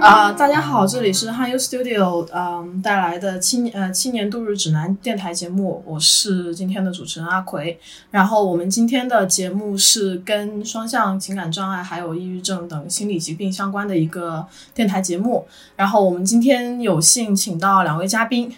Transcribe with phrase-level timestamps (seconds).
[0.00, 7.78] 啊、大家好，这里是汉优 Studio，嗯，带来的青呃青年度日指南电台节目，我是今天的主持人阿奎。
[8.10, 15.46] 然后我们今天的节目是跟双向情感障碍还有抑郁症等心理疾病相关的一个电台节目。
[15.76, 18.56] 然后我们今天有幸请到两位嘉宾，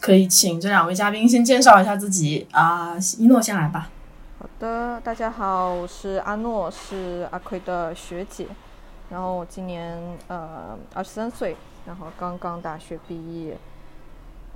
[0.00, 3.88] 可以请这两位嘉宾先介绍一下自己啊、一诺先来吧。
[4.40, 8.48] 好的，大家好，我是阿诺，是阿奎的学姐，
[9.12, 9.94] 然后我今年
[10.28, 13.58] 呃二十三岁，然后刚刚大学毕业，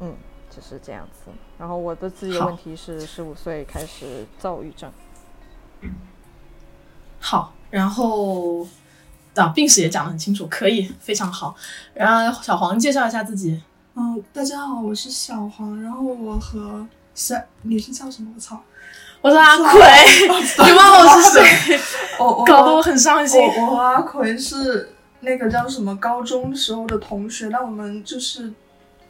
[0.01, 0.15] 嗯，
[0.49, 1.31] 就是这样子。
[1.59, 4.91] 然后我的自己的问题是十五岁开始躁郁症，
[7.21, 8.67] 好，然后
[9.35, 11.55] 啊，病史也讲得很清楚，可以，非常好。
[11.93, 13.63] 然后小黄介绍一下自己。
[13.95, 18.33] 嗯，大家好，我是小黄，然后我和小你是叫什么？
[18.35, 18.59] 我操！
[19.27, 19.83] 我是阿奎，
[20.29, 21.81] 你问我是谁，
[22.17, 23.41] 我我搞得我很伤心。
[23.41, 28.53] 我我和阿奎是那个叫什么高中时候的同学，但我们就是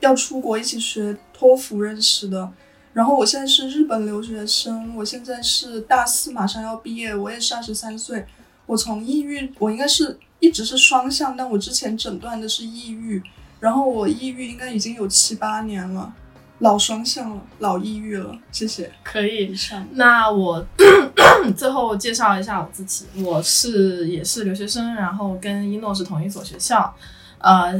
[0.01, 2.51] 要出国一起学托福认识的。
[2.95, 8.25] 然后我现在是日本留学生，我现在是大四，马上要毕业，我也是二十三岁。
[8.65, 13.23] 我从抑郁，我应该是一直是双向，但我之前诊断的是抑郁，
[13.61, 16.11] 然后我抑郁应该已经有七八年了，
[16.61, 18.35] 老双向了，老抑郁了。
[18.51, 18.91] 谢谢。
[19.03, 19.55] 可以。
[19.93, 20.67] 那我
[21.55, 26.95] 最后介绍一下我自己，我是也是留学生，然后跟一诺是同一所学校，
[27.39, 27.75] 呃，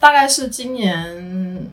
[0.00, 1.70] 大概是今年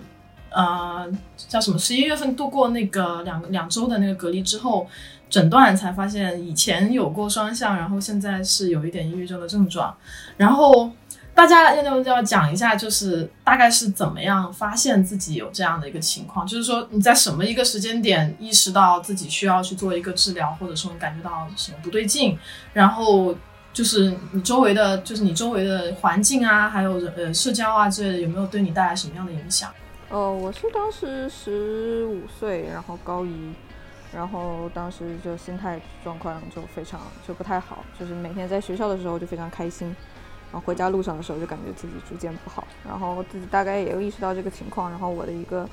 [0.51, 4.87] 呃叫什么十一月份度过那个两两周的那个隔离之后，
[5.29, 9.95] 诊断才发现以前有过双向，然后现在是有一点抑郁症的症状，
[10.37, 10.91] 然后。
[11.35, 22.37] 大家要要要讲一下，就是大概是怎么样发现自己有这样的一个情况，就是说你在什么一个时间点意识到自己需要去做一个治疗，或者说你感觉到什么不对劲，
[22.71, 23.35] 然后
[23.73, 29.71] 就是你周围的，就是你周围的环境啊，还有呃社交啊之类的，有没有对你带来什么样的影响？
[30.09, 33.51] 呃，我是当时十五岁，然后高一，
[34.13, 39.95] 然后当时就心态状况就非常就不太好，就是每天在学校的时候就非常开心，
[40.53, 45.67] 然后回家路上的时候就感觉自己逐渐不好，然后自己大概也有意识到这个情况，然后我的一个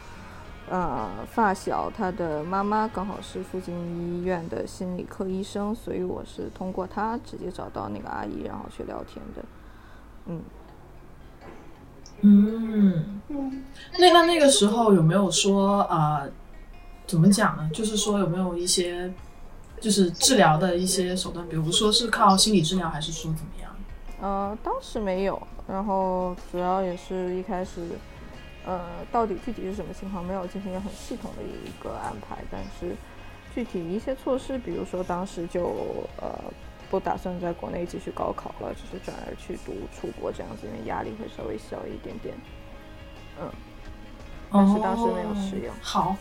[0.71, 9.45] 呃发小，他的妈妈刚好是附近医院的心理科医生，所以我是通过他直接找到那个阿姨，然后去聊天的，
[10.25, 10.41] 嗯。
[12.23, 13.21] 嗯，
[13.99, 16.31] 那那那个时候有没有说呃，
[17.07, 17.71] 怎么讲呢？
[17.73, 19.11] 就是说有没有一些
[19.81, 23.70] 就是治疗的一些手段，比如说是靠心理治疗，还是说怎么样？
[24.21, 27.89] 呃，当时没有，然后主要也是一开始，
[28.67, 32.95] 呃，到底具体是什么情况，没有进行一个很系统的一个安排，但是
[33.55, 36.39] 具体一些措施，比如说当时就呃
[36.91, 42.35] 不打算在国内继续高考了，只是转而去读出国这样子，因为压力会稍微小一点点。
[43.41, 43.51] 嗯，
[44.53, 46.15] 但是当时没有使用好，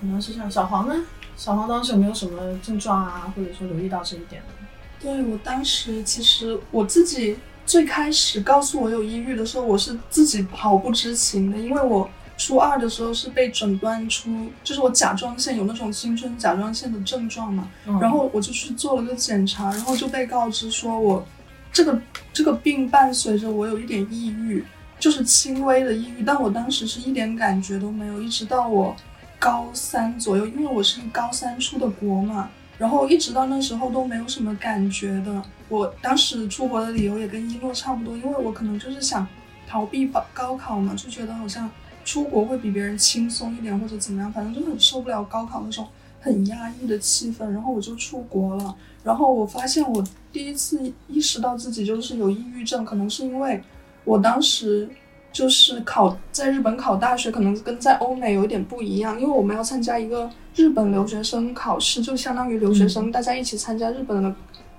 [0.00, 0.48] 可能是这样。
[0.48, 0.94] 小黄呢？
[1.34, 4.61] 小黄当时有没有什么症状啊，或者说留意到这一点呢？
[5.02, 7.36] 对我当时其实我自己
[7.66, 12.08] 最开始告诉我有抑郁的时候，我是自己毫不知情的，因为我
[12.38, 17.98] 初二的时候是被诊断出，就是我甲状腺有那种青春甲状腺的症状嘛，嗯。
[18.00, 21.24] 然后我就去做了个检查，然后就被告知说我
[21.72, 22.00] 这个
[22.32, 24.64] 这个病伴随着我有一点抑郁，
[24.98, 28.94] 就是轻微的抑郁，但我当时是一点感觉都没有，一直到我
[29.38, 32.50] 高三左右，因为我是高三出的国嘛，
[32.82, 35.40] 然后一直到那时候都没有什么感觉的。
[35.68, 39.24] 我当时出国的理由也跟一诺差不多，因为我可能就是想
[39.68, 41.70] 逃避高高考嘛，就觉得好像
[42.04, 45.86] 出国会比别人轻松一点或者怎么样，反正就很受不了高考那种
[46.20, 48.74] 很压抑的气氛，然后我就出国了。
[49.04, 53.62] 然后我发现我第一次意识到自己就是有抑郁症，可能是因为
[54.02, 54.90] 我当时
[55.32, 64.34] 就是考在日本考大学，可能跟在欧美有点不一样，因为我们要参加一个日本留学生考试，就相当于留学生、大家一起参加日本的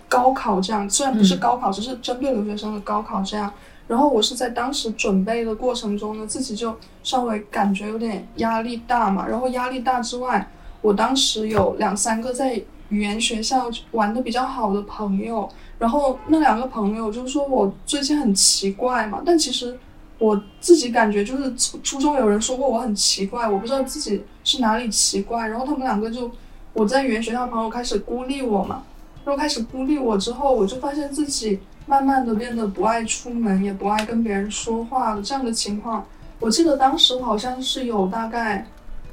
[0.07, 3.51] 高考这样，虽然不是高考，只是针对留学生的高考这样。
[3.87, 6.73] 然后我是在当时准备的过程中呢，自己就
[7.03, 9.27] 稍微感觉有点压力大嘛。
[9.27, 10.49] 然后压力大之外，
[10.81, 15.49] 我当时有两三个在语言学校玩的比较好的朋友，
[15.79, 19.77] 然后那两个朋友就说我最近很奇怪嘛，但其实
[20.19, 26.31] 我自己感觉就是初初中有人说过我很奇怪，我不知道自己是哪里奇怪，然后他们两个就
[26.73, 28.83] 我在语言学校朋友开始孤立我嘛，
[29.25, 36.05] 然后开始孤立我之后，我就发现自己慢慢的变得不爱出门，也不爱跟别人说话了这样的情况。
[36.39, 38.65] 我记得当时我好像是有大概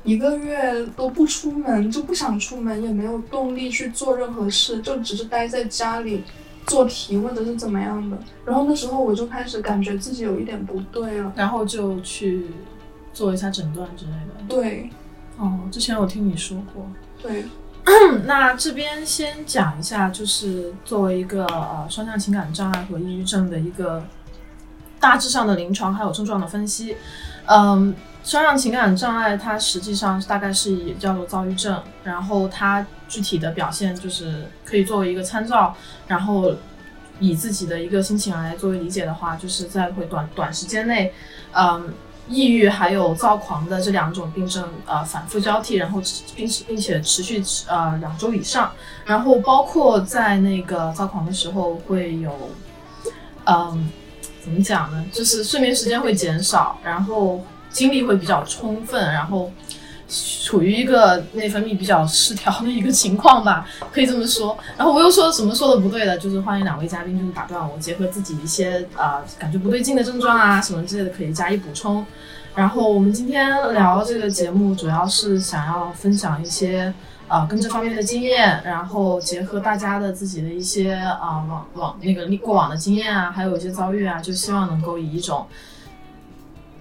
[0.02, 6.25] 一个月都不出门，就不想出门，也没有动力去做任何事，就只是待在家里，
[6.67, 8.19] 做题或者是怎么样的。
[8.45, 11.33] 然后那时候我就开始感觉自己有一点不对了。
[11.37, 12.47] 然后就去
[13.12, 14.35] 做一下诊断之类的。
[14.49, 14.91] 对，
[15.37, 16.87] 哦，之前我听你说过。
[17.23, 17.45] 对，
[18.25, 24.03] 那这边先讲一下，就是作为一个呃双向情感障碍和抑郁症的一个
[24.99, 26.97] 大致上的临床还有症状的分析。
[27.47, 35.75] 嗯，双向情感障碍它实际上大概是也叫做躁郁症，然后它具体的表现就是可以作为一个参照，
[36.06, 36.55] 然后
[37.19, 41.12] 以自己的一个心情来作为理解的话，就是在会短短时间内，
[41.52, 41.93] 嗯。
[42.28, 46.00] 抑郁还有躁狂的这两种病症，呃，反复交替，然后
[46.37, 48.70] 并并且持续呃两周以上，
[49.05, 52.50] 然后包括在那个躁狂的时候会有，
[53.46, 53.90] 嗯，
[54.44, 55.05] 怎么讲呢？
[55.12, 59.50] 就是睡眠时间会减少，然后精力会比较充分，然后。
[60.43, 64.58] 处于一个内分泌比较失调的一个情况吧，可以这么说。
[64.76, 72.05] 然后我又说什么说的不对的，就是欢迎两位嘉宾就是打断我，结合自己一些啊感觉不对劲的症状啊什么之类的可以加以补充。
[72.56, 76.93] 然后我们今天聊这个节目，主要是想要分享一些
[77.28, 85.46] 啊跟这方面的经验，然后结合大家的自己的一些啊往往那个过往的经验啊，还有一些遭遇啊，就希望能够以一种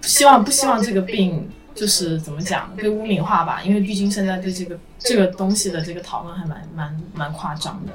[0.01, 1.49] 希望不希望这个病。
[1.75, 7.93] 就是怎么讲被污名化吧，因为毕竟现在对这个这个东西的这个讨论还蛮蛮蛮夸张的。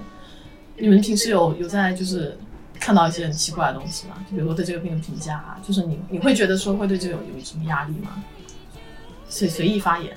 [0.79, 2.39] 你们平时有有在就是
[2.81, 4.15] 看到一些很奇怪的东西吗？
[4.27, 8.25] 就比如说对这个病的评价啊，就是你你会觉得说会对这个有有什么压力吗？
[9.29, 10.17] 随随意发言。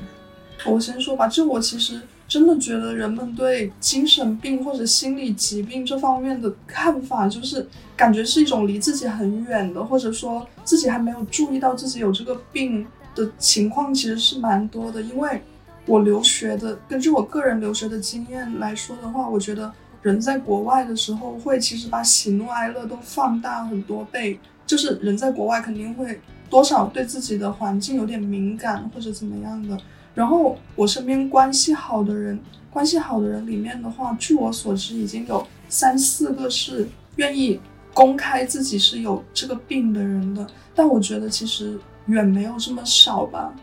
[0.65, 12.85] 我先说吧，就我其实真的觉得人们对精神病或者心理疾病这方面的看法，就是感觉是一种离自己很远的，或者说自己还没有注意到自己有这个病。
[13.15, 15.41] 的情况其实是蛮多的，因为
[15.87, 19.73] 我留学的，根据我个人留学的经验来说的话，我觉得
[20.03, 29.75] 人在国外的时候会其实把喜怒哀乐都放大很多倍，就是人在国外肯定会多少对自己的环境有点敏感或者怎么样的。
[30.17, 32.39] 然后我身边关系好的人，
[32.71, 37.59] 关系好的人里面的话，据我所知已经有三四个是愿意
[37.93, 41.79] 公开自己是有这个病的人的，但我觉得其实。
[42.07, 43.53] 远没有这么少吧，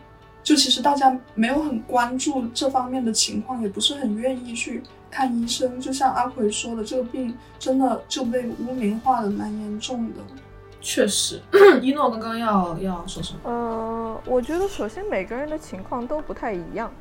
[0.43, 5.81] 就其实大家没有很关注这方面的情况，也不是很愿意去看医生。
[5.81, 10.21] 就像阿奎说的，这个病真的就被污名化的蛮严重的。
[10.85, 11.41] 确实，
[11.81, 13.39] 一诺刚刚要要说什么？
[13.43, 16.91] 呃，我觉得首先每个人的情况都不太一样，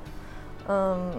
[0.69, 1.13] 嗯，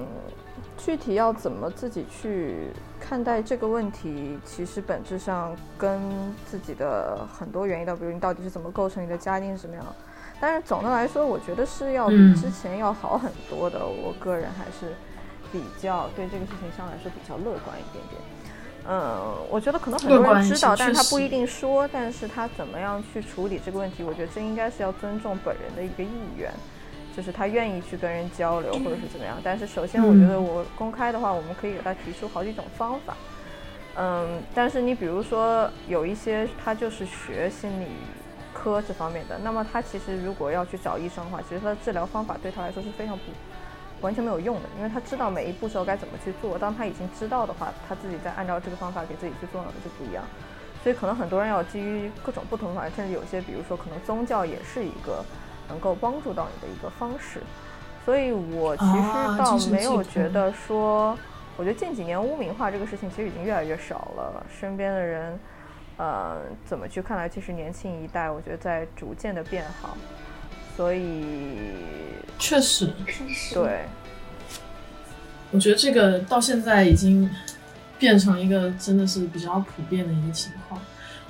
[0.76, 6.02] 具体要怎么自己去看待这个问题，其实本质上跟
[6.50, 9.86] 自己的很多原因的，比如你到底是怎么构成，你的家庭是什么样。
[10.42, 13.86] 但是总的来说，我觉得是要比之前要好很多的。
[13.86, 14.96] 我个人还是
[15.52, 18.20] 比较对这个事情上来说比较乐观一点点。
[18.88, 21.88] 嗯，我觉得可能很多人知道，但是他不一定说。
[21.88, 24.04] 但是他怎么样去处理这个问题？
[24.04, 26.52] 我觉得这应该是要尊重本人的一个意愿，
[27.16, 29.38] 就是他愿意去跟人交流或者是怎么样。
[29.44, 33.16] 但是首先，我觉得我公开的话，我们可以给他提出好几种方法。
[33.98, 37.88] 嗯，但是你比如说有一些他就是学心理。
[38.58, 43.24] 科这方面的，那么他其实如果要去找医生的话，其实他的治疗方法对他来说是非常不
[44.02, 46.58] 完全没有用的，因为他知道每一步骤该怎么去做。
[46.58, 50.24] 当他已经知道的话，他自己再按照这个方法给自己去做呢，就不一样。
[50.84, 55.24] 所以可能很多人要基于各种不同的方法，甚至有些比如说可能宗教也是一个
[55.68, 57.42] 能够帮助到你的一个方式。
[58.06, 61.18] 所以我其实倒没有觉得说，
[61.58, 65.40] 我觉得近几年污名化这个事情其实已经越来越少了，身边的人。
[65.98, 67.30] 呃，怎么去看来？
[67.30, 69.96] 其实年轻一代，我觉得在逐渐的变好，
[70.76, 71.24] 所以
[72.38, 72.92] 确实，
[73.54, 73.86] 对，
[75.52, 77.30] 我觉得这个到现在已经
[77.98, 80.82] 变成一个真的是比较普遍的一个情况。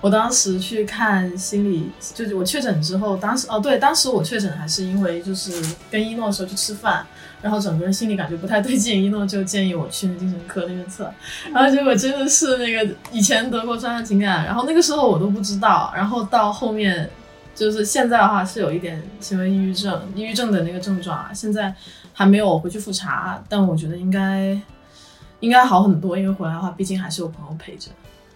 [0.01, 7.05] 我当时去看心理，就是我确诊之后，当时哦对，当时我确诊还是因为就是跟一诺的时候去吃饭。
[7.41, 11.13] 然后整个人心里感觉不太对劲，一诺就建议我去那精神科那边测，
[11.53, 17.07] 然后结果真的是那个以前得过双向情感，然后那个时候我都不知道，然后到后面
[17.55, 21.73] 就是现在的话是有一点行为抑郁症，抑郁症的那个症状啊，现在
[22.13, 24.55] 还没有回去复查，但我觉得应该
[25.39, 27.89] 应该好很多，因为回来的话毕竟还是有朋友陪着，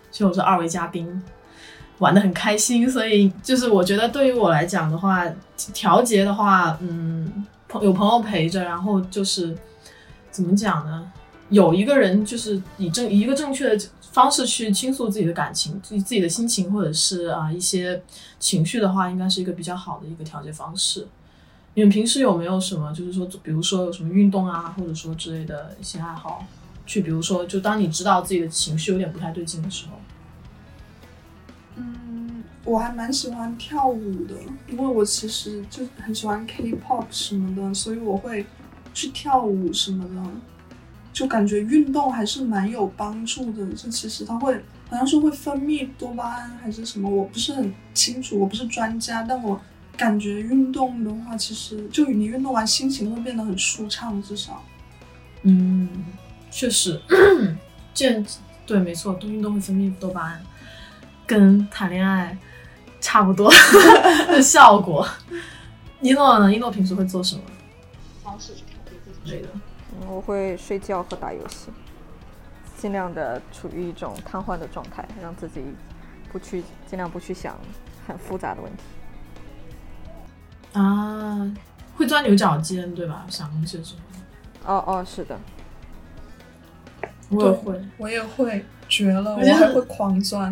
[0.10, 1.22] 就我是二位嘉宾，
[2.00, 5.24] 玩的很开心，所以就是我觉得对于我来讲的话，
[5.74, 7.46] 调节的话，嗯。
[7.72, 9.56] 朋有朋友陪着，然后就是
[10.32, 11.12] 怎么讲呢？
[11.50, 13.80] 有一个人就是以正一个正确的
[14.12, 18.02] 方式去倾诉自己的感情、自己自己的心情，或者是啊一些
[18.40, 21.08] 情绪的话，应该是一个比较好的一个调节方式。
[21.76, 26.46] 你们平时有没有什么，就是说，比如说有什么运动啊，或者说之类的一些爱好？
[26.86, 30.00] 去，比如说，就当你知道自己的情绪有点不太对劲的时候，
[31.76, 34.34] 嗯，我还蛮喜欢跳舞的，
[34.68, 38.48] 因为我其实就很喜欢 K-pop 什么的，所以我会
[38.92, 40.32] 去跳舞什么的，
[41.20, 43.66] 就感觉运动还是蛮有帮助的。
[43.74, 44.56] 就其实它会
[44.90, 49.60] 好像是会分泌多巴胺还是什么，我不是很清楚，我不是专家，但我
[49.98, 54.64] 感觉运动的话，其实就你运动完心情会变得很舒畅，至少。
[55.44, 55.90] 嗯，
[56.50, 57.02] 确实，
[57.94, 58.26] 健
[58.66, 60.42] 对，没错，多运动会分泌多巴胺，
[61.28, 62.38] 跟谈恋爱
[63.02, 63.52] 差不多
[64.32, 65.06] 的效果。
[66.00, 66.54] 一诺呢？
[66.54, 67.42] 一诺平时会做什么
[68.24, 68.96] 方式去调节
[69.26, 69.50] 之类的？
[70.02, 71.70] 嗯我会睡觉和打游戏，
[72.78, 75.64] 尽量的处于一种瘫痪的状态，让自己
[76.32, 77.58] 不去尽量不去想
[78.08, 78.84] 很复杂的问题。
[80.74, 81.52] 啊，
[81.98, 83.26] 会钻牛角尖，对吧？
[83.28, 83.96] 想东西的时
[84.64, 85.38] 候，哦哦，是的，
[87.30, 87.82] 我也会。
[87.98, 89.36] 我也会，绝了！
[89.36, 90.52] 我还会狂钻，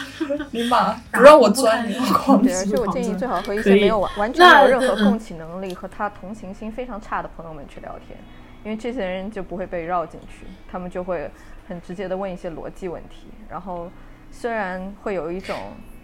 [0.52, 2.66] 尼玛不让我钻，你要狂钻， 而钻。
[2.66, 8.18] 且我建议最好和一些没有完完全没有任何共情能力和他同情心非常差的朋友们去聊天，
[8.64, 11.30] 因为这些人就不会被绕进去，他们就会
[11.68, 13.90] 很直接的问一些逻辑问题，然后
[14.30, 15.56] 虽然会有一种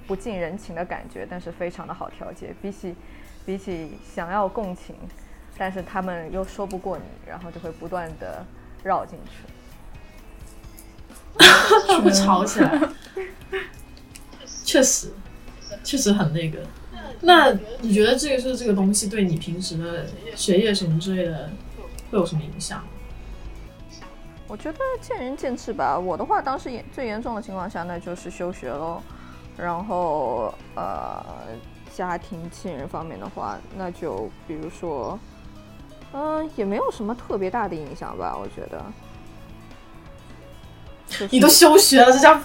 [0.06, 2.94] 不近人情的感觉，但是非常的好调节，比起
[3.44, 4.94] 比起想要共情，
[5.58, 8.44] 但是他们又说不过你，然后就会不断的
[8.82, 9.44] 绕进去。
[12.02, 12.80] 会吵起来。
[14.64, 15.12] 确实，
[15.82, 16.60] 确实很那个。
[17.20, 20.06] 那你觉得这个是这个东西对你平时的
[20.36, 21.50] 学业什么之类的
[22.14, 22.80] 会有什么影响？
[24.46, 25.98] 我觉得见仁见智吧。
[25.98, 29.02] 我的话，当时严最严重的情况下，那就是休学喽。
[29.56, 31.24] 然后呃，
[31.92, 35.18] 家庭亲人方面的话，那就比如说，
[36.12, 38.80] 嗯、也没有什么特别大的影响吧，我觉得。
[41.08, 42.40] 就是你都休学了，这叫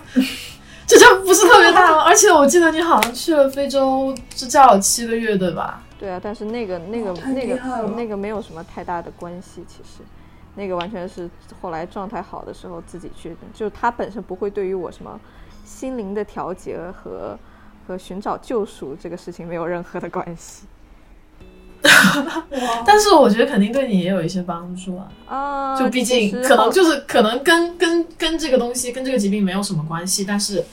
[0.90, 2.04] 这就不是特别大吗？
[2.04, 5.84] 而且我记得你好像去了非洲支教有七个月，对吧？
[6.00, 10.02] 对啊，但是那个那个、哦那个那个没有什么太大的关系，其实，
[10.56, 11.30] 那个完全是
[11.62, 15.20] 后来状态好的时候自己去，就是他本身不会对于我什么
[15.64, 17.38] 心灵的调节和
[17.88, 20.66] 和寻找救赎这个事情没有任何的关系
[22.86, 25.08] 但是我觉得肯定对你也有一些帮助啊。
[25.28, 25.80] 啊。
[25.80, 30.64] 就毕竟可能就是可能跟跟跟这个东西跟这个疾病没有什么关系，但是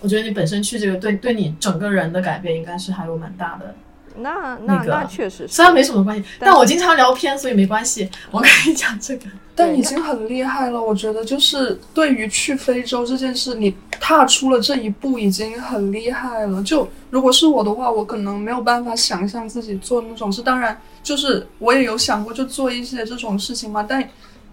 [0.00, 3.74] 我觉得你本身去这个对对你整个人的改变应该是还有蛮大的。
[4.16, 8.08] 那那那个那确实是虽然没什么关系，但但我经常聊偏，所以没关系。
[8.30, 16.62] 我跟你讲这个，但已经很厉害了，我觉得就是对于去非洲这件事，你踏出了这一步已经很厉害了。
[16.62, 20.42] 就如果是我的话，我可能没有办法想象自己做那种事。
[20.42, 24.06] 当然，就是我也有想过就做一些这种事情嘛，但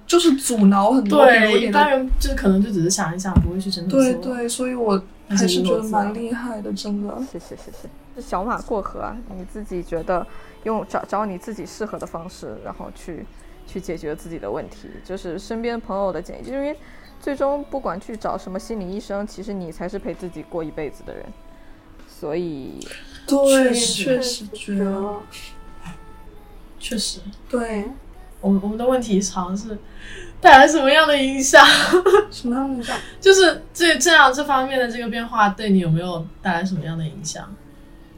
[0.06, 4.02] 就是阻挠很多，对，一般人就是可能就只是想一想，不会去真的做。
[4.02, 6.14] 对对，所以我还是觉得蛮。
[6.14, 7.14] 厉害的，真的。
[7.32, 10.26] 谢谢谢谢，这小马过河啊，你自己觉得
[10.64, 13.26] 用找找你自己适合的方式，然后去
[13.66, 16.78] 去解决自己的问题，就是身边朋友的建议，就是因为
[17.20, 21.26] 最终不管去找什么心理医生，其实你才是陪自己过一辈子的人，
[22.08, 22.80] 所以
[23.26, 25.16] 对，实确实觉得。
[26.80, 27.20] 确实，
[27.50, 27.86] 对，
[28.40, 29.76] 我们我们的问题好像是
[30.40, 31.66] 带来什么样的影响？
[32.30, 32.96] 什么样的影响？
[33.20, 37.52] 就是这这样这方面的这个变化对你有没有带来什么样的影响？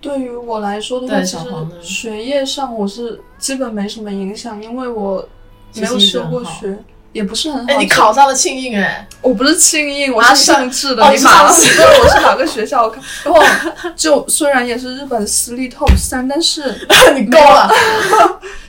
[0.02, 1.46] 对于我来说的话，其实
[1.82, 5.28] 学业上我是基本没什么影响，因为我
[5.76, 6.78] 没有修过学，
[7.12, 7.74] 也不是很好。
[7.74, 11.04] 哎，你考上了庆应哎，我不是庆应，我啊是上智的。
[11.04, 12.84] 哦你上智 对，我是哪个学校？
[12.84, 13.42] 我看，然后
[13.96, 16.64] 就虽然也是日本私立 top 三，但是
[17.16, 17.70] 你够了。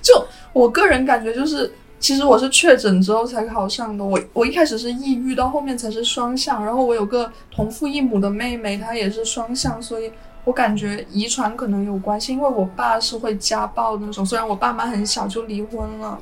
[0.02, 4.04] 就我个人感觉就是，其实我是确诊之后才考上的。
[4.04, 6.64] 我我一开始是抑郁，到后面才是双向。
[6.64, 10.10] 然后我有个同父异母的妹妹，她也是双向，所以
[10.44, 12.32] 我感觉遗传可能有关系。
[12.32, 16.20] 因为我爸是会家暴的那种，虽然我爸妈很小就离婚了，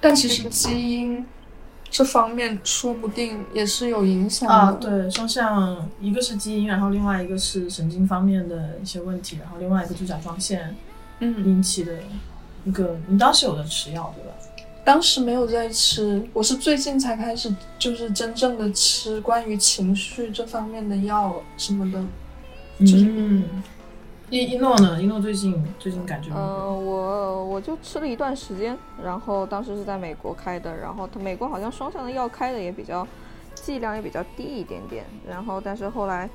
[0.00, 1.24] 但其实基因
[1.90, 4.54] 这方面说不定也是有影响的。
[4.54, 10.76] 啊，对，双向，一个是基因，然后另外一个是神经方面的一些问题，然后另外一个就甲状腺
[11.18, 11.94] 嗯，引起的
[12.64, 14.32] 一个，你当时有的吃药对吧？
[14.82, 22.02] 当时没有在吃，我是最近才开始，就是真正的吃关于情绪这方面的药什么的。
[22.80, 23.44] 就是嗯，
[24.30, 25.00] 一一诺呢？
[25.02, 33.06] 一诺最近最近感觉如嗯、何我我就吃了一段时间，然后当时是在美国开的，然后它美国好像双向的药开的也比较
[33.54, 36.28] 剂量也比较低一点点，然后但是后来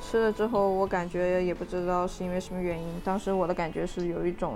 [0.00, 4.54] 吃了之后，我感觉也不知道是因为什么原因，当时我的感觉是有一种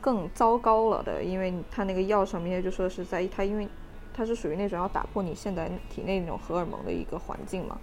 [0.00, 3.66] 更糟糕了的，因为它那个药上面就说是在它因为
[4.12, 7.78] 它是属于那种要打破你现在体内那种荷尔蒙的一个环境嘛，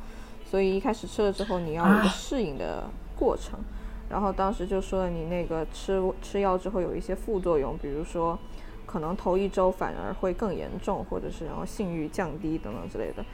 [0.53, 2.83] 所以一开始吃了之后，你要有个啊适应的
[3.17, 3.60] 过程。
[4.07, 8.38] 然后当时就说了，你那个吃吃药之后有一些副作用，比如说
[8.86, 13.25] 可能头一周反而会更严重，或者是然后性欲降低等等之类的。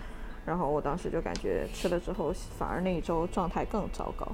[0.46, 4.26] 然后我当时就感觉吃了之后，反而那一周状态更糟糕。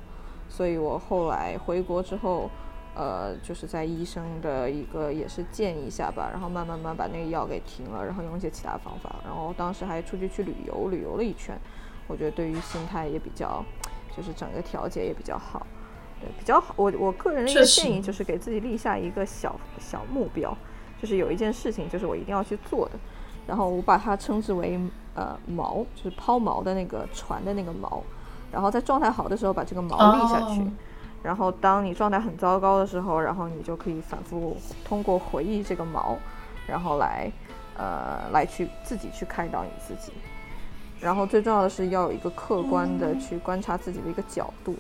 [0.48, 2.52] 所以我后来回国之后，
[2.94, 9.16] 呃，就是在医生的一个也是建议下吧，然后慢慢慢把那个药给停了，然后用一些其他方法。
[9.26, 11.60] 然后当时还出去去旅游，旅游了一圈，
[12.08, 13.64] 我觉得对于心态也比较，
[14.16, 15.66] 就是整个调节也比较好。
[16.20, 16.74] 对，比较好。
[16.78, 20.56] 我我个人的一个建议就是给自己立下一个小小目标，
[21.02, 22.94] 就是有一件事情就是我一定要去做的，
[23.48, 24.80] 然后我把它称之为
[25.14, 28.02] 呃锚，就是抛锚的那个船的那个锚，
[28.52, 30.62] 然后在状态好的时候把这个锚立下去。
[30.62, 30.72] 哦
[31.26, 36.16] 然后当你状态很糟糕的时候，然后你就可以反复通过回忆这个锚，
[36.68, 37.32] 然后来
[37.76, 40.14] 呃来去自己去开导你自己。
[41.00, 44.76] 然后最重要的是要有一个客观的去观察自己的一个角度，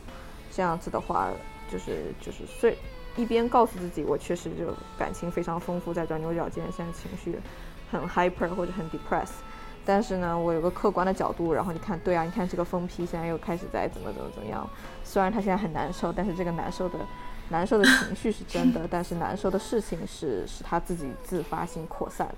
[0.51, 1.29] 这样子的话，
[1.71, 2.77] 就是就是虽
[3.15, 7.39] 一边告诉自己我确实就感情非常丰富，在钻牛角尖，现在情绪
[7.91, 9.35] 很 hyper 或者很 depressed，
[9.85, 14.67] 但是呢，我有个客观的角度，然后你看，对啊，你看这个疯批现在又开始在怎么怎么怎么样，
[15.03, 16.99] 虽然他现在很难受，但是这个难受的
[17.49, 22.35] 难受的情绪是真的，但是难受的事情是是他自己自发性扩散的。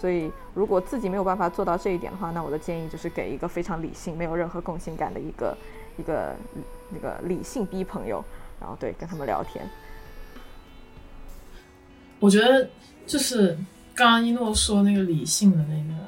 [0.00, 5.54] 所以，如果自己没有办法做到这一点的话，那我的建议就是给一个非常理性、没有任何共情感的一个
[5.98, 6.34] 一个
[6.88, 8.24] 那个理性逼朋友，
[8.58, 9.68] 然后对跟他们聊天。
[12.18, 12.70] 我觉得
[13.06, 13.58] 就是
[13.94, 16.00] 刚刚一诺说那个理性的那个，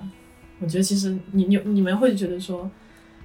[0.61, 2.71] 我觉得其实你你你们会觉得说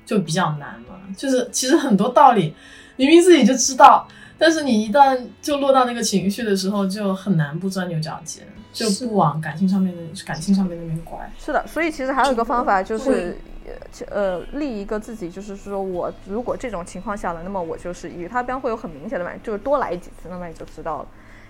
[0.06, 2.54] 就比较难嘛，就是其实很多道理
[2.98, 4.06] 明明自己就知道，
[4.38, 8.46] 但是你一旦就落到那个情绪的时候，就很难不钻牛角尖，
[8.78, 11.18] 就不往感情上面的感情上面那边拐。
[11.40, 13.38] 是的，所以其实还有一个方法就是，
[14.10, 18.28] 呃呃，立一个自己，就是说我如果这种情况下了，那么我就是抑郁。
[18.28, 21.08] 它一般会有很明显的反应，就是多来几次，那么你就知道了，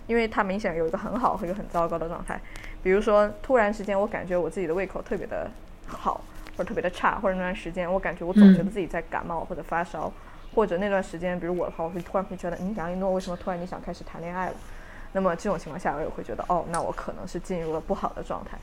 [0.07, 2.39] 因为他明显有一个很好和一个很糟糕的状态。
[2.81, 5.49] 比如说，突然之间我感觉我自己的胃口特别的
[5.85, 6.21] 好，
[6.55, 10.11] 或者特别的差，或者那段时间我感觉我总觉得自己在感冒或者发烧，
[10.55, 14.53] 或者那段时间，比如我的话，我会突然会觉得，嗯，杨一诺为什么突然你想开始谈恋爱了？
[15.13, 18.57] 那么这种情况下，我也会觉得，哦，那我可能是进入了不好的状态，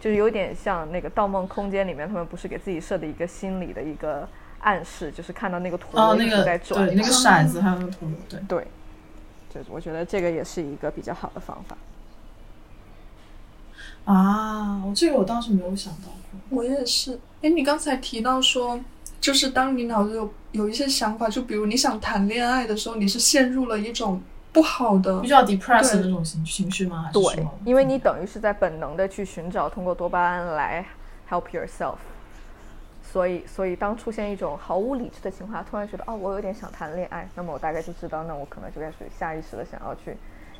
[0.00, 4.28] 就是有点像那个《盗梦空间》里面，他们不是给自己设的一个心理的一个
[4.60, 8.40] 暗示，就是看到那个陀哦，螺一直那个在转，对那个骰子还有那个陀螺，对。
[8.48, 8.66] 对，
[9.54, 11.76] 就是我觉得这个也是一个比较好的方法。
[14.04, 16.58] 啊，我这个我倒是没有想到过。
[16.58, 17.18] 我也是。
[17.40, 18.78] 哎，你刚才提到说，
[19.20, 24.20] 就是当你脑子有有一些想法，就比如你想谈恋爱的时候，你是陷入了一种
[24.54, 27.02] 不好的比较 depressed 的那种情情绪吗？
[27.02, 30.86] 还是对说，因为你等于是在本能的去寻找通过多巴胺来
[31.28, 31.96] help yourself。
[33.12, 40.16] 所以，所以当出现一种毫无理智的情况下，突然觉得哦，我有点想谈恋爱，那么我大概就知道，那我可能就开始下意识的想要去，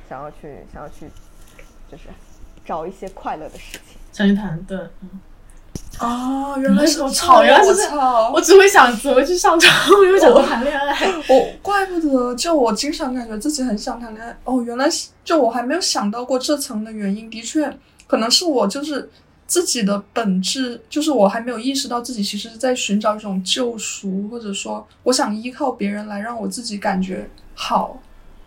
[0.09, 1.09] 想要去，想要去，
[1.91, 2.09] 就是
[2.65, 3.99] 找一些快乐的事情。
[4.13, 5.21] 想去谈，对，嗯，
[5.99, 8.31] 啊，原来是我操这样我原来是这样操！
[8.35, 10.95] 我只会想怎么去上床， 我没有想过谈恋爱。
[11.29, 14.37] 我怪不得，就我经常感觉自己很想谈恋爱。
[14.45, 17.31] 哦，原来是就我还没有想到过这层的原因。
[17.31, 17.73] 的确，
[18.07, 19.09] 可能是我就是
[19.47, 27.99] 自己的本质，就是我还没有意识到自己其实是在寻找一种救赎，或者说我想依靠别人来让我自己感觉好。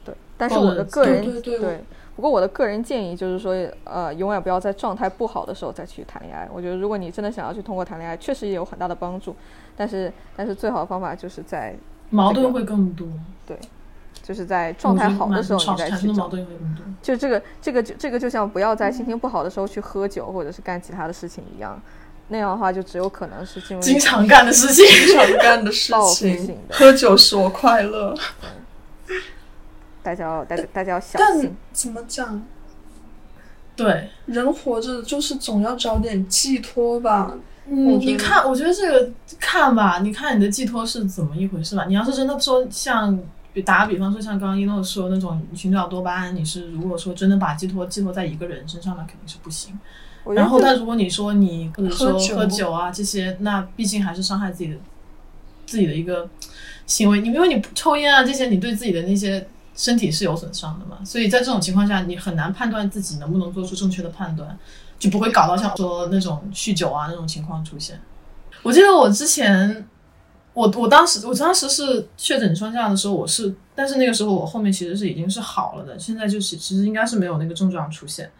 [0.03, 1.85] 对，但是我的个人对对对
[2.17, 3.53] 不过我的个人建议就是说，
[3.83, 6.49] 呃，永远不要在状态不好的时候再去谈恋爱。
[6.51, 9.35] 我觉得，如果你真的想要去通过谈恋爱，确实也有很大的帮助，
[9.75, 11.75] 但是但是最好的方法就是在
[12.09, 13.07] 矛盾会更多，
[13.45, 13.55] 对
[14.23, 16.27] 就是在状态好的时候你再去矛。
[16.27, 16.83] 盾会更多。
[17.03, 21.79] 就这个这个就这个就像不要在心情不好的时候去喝酒或者是干其他的事情一样，
[22.29, 28.15] 那样的话就只有可能是进入经常干的事情，经常干的事 报复性情，的喝酒使我快乐。
[30.07, 31.51] 大家要大家大家要小但。
[31.73, 32.41] 怎么讲？
[33.75, 37.37] 对，人活着就是总要找点寄托吧。
[37.65, 41.83] 嗯，你看，我觉得这个看吧，你看你的寄托是怎么一回事吧。
[41.89, 43.19] 你要是真的说像，
[43.51, 49.77] 比打个比方说像刚刚一诺说那种寻找多巴胺，你是如果说真的把寄托寄托在一个人身上，那肯定是不行。
[50.33, 54.77] 然后，但如果你说你或者说喝酒喝酒啊这些，那毕竟还是伤害自己的
[55.65, 56.29] 自己的一个
[56.85, 57.19] 行为。
[57.19, 59.45] 你因为你抽烟啊这些，你对自己的那些
[59.77, 64.57] 身体是有损伤的嘛，所以在这种情况下，你很难判断自己能不能做出正确的判断，
[64.97, 68.01] 就不会搞到像说那种酗酒啊那种情况出现。
[68.63, 69.87] 我记得我之前，
[70.53, 78.31] 我我当时我当时是确诊双下的时候，我是，但是那个时候我后面其实是已经是好了的，现在就是其实应该是没有那个症状出现。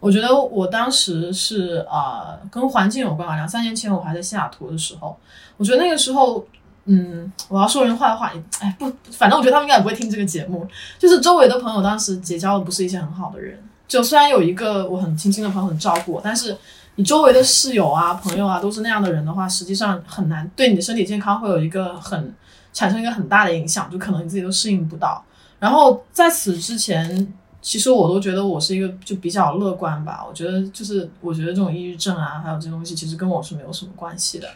[0.00, 3.36] 我觉得我当时是呃跟环境有关吧。
[3.36, 5.16] 两三年前我还在西雅图的时候，
[5.58, 6.46] 我觉得那个时候，
[6.86, 10.66] 嗯，我要说人坏话，哎不，反正我觉得他们应该也不会听这个节目。
[10.98, 16.56] 就是周围的朋友当时结交的不是一些很好的人，就虽然有一个我很亲近的朋友很照顾我，但是
[16.94, 22.34] 你周围的室友啊、朋友啊都是那样的人的话，实际上很难对你的身体健康会有一个很
[22.72, 25.24] 产生一个很大的影响，就可能你自己都适应不到。
[25.58, 27.32] 然后在此之前。
[27.62, 34.48] 其实我都觉得我是一个就比较乐观吧，我觉得就是我觉得这种抑郁症啊，还有这东西，其实跟我是没有什么关系的，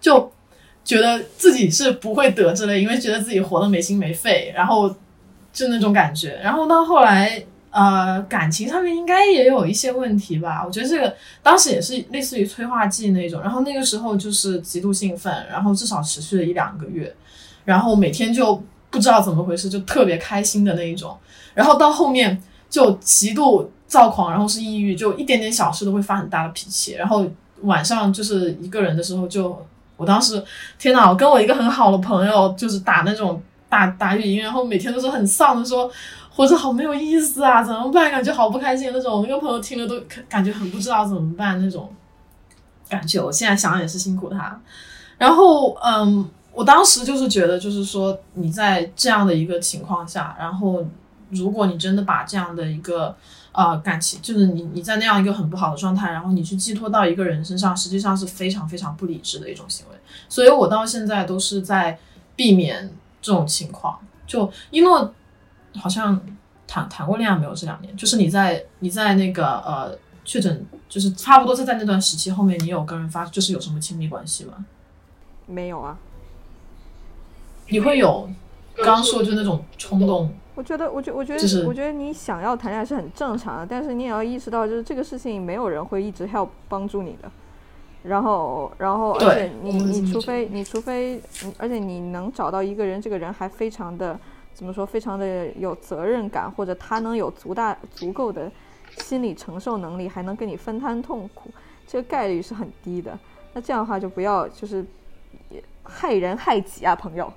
[0.00, 0.28] 就
[0.88, 4.88] 觉得自己是不会得之类，因为觉得自己活得没心没肺，然后
[5.52, 6.40] 就那种感觉。
[6.42, 10.64] 然后到后来，呃，感情上面应该也有一些问题吧。
[10.66, 17.14] 我觉得这个当时也是类似于催化剂那种，然后那个时候就是极度兴奋，然后至少持续了一两个月，
[17.66, 21.14] 然后每天就不知道怎么回事，就特别开心的那一种。
[21.52, 26.94] 然后到后面就极度躁狂，然后是抑郁，就一点点小事都会发很大的脾气。
[26.94, 27.26] 然后
[27.60, 29.66] 晚上就是一个人的时候，就
[29.98, 30.42] 我当时
[30.78, 35.90] 天呐，我跟我一个很好的朋友就是打那种打打语音，然后每天都是很丧的说
[36.30, 38.10] 活着好没有意思啊，怎么办？
[38.10, 39.20] 感觉好不开心那种。
[39.20, 41.92] 我那个朋友听了都感觉很不知道怎么办那种
[42.88, 43.20] 感觉。
[43.20, 44.58] 我现在想也是辛苦他。
[45.18, 50.82] 然后嗯，我当时就是觉得，就是说你在这样的一个情况下，然后。
[51.30, 53.14] 如果你真的把这样的一个
[53.52, 59.96] 呃感情，就是你你在那样一个很不好的状态，然后你去寄托到一个人身上，实际上是非常非常不理智的一种行为。
[60.28, 61.98] 所以我到现在都是在
[62.36, 63.98] 避免这种情况。
[64.26, 65.14] 就一诺
[65.74, 66.20] 好像
[66.66, 67.54] 谈谈过恋爱没有？
[67.54, 74.64] 这两年，就是你在你在那个呃确诊，就是差不多是在那段时期后面，你有跟人发就是有什么亲密关系吗？
[75.46, 75.96] 没有啊。
[77.68, 78.28] 你会有
[78.76, 80.34] 刚刚说就那种冲动？
[80.58, 87.30] 我觉得，我觉，我觉得，我觉得你想要谈恋爱是很正常的，但是你也要意识到，就是这个事情没有人会一直 help 帮助你的。
[88.02, 91.20] 然后，然后，而且你，你除非，你除非，
[91.58, 94.18] 而且你能找到一个人，这个人还非常的
[94.52, 98.50] 怎么说，非常的有责任感，或者他能有足大足够的
[98.96, 101.50] 心理承受能力，还能跟你分摊痛苦，
[101.86, 103.16] 这个概率是很低的。
[103.52, 104.84] 那这样的话，就不要就是
[105.84, 107.32] 害人害己啊，朋友。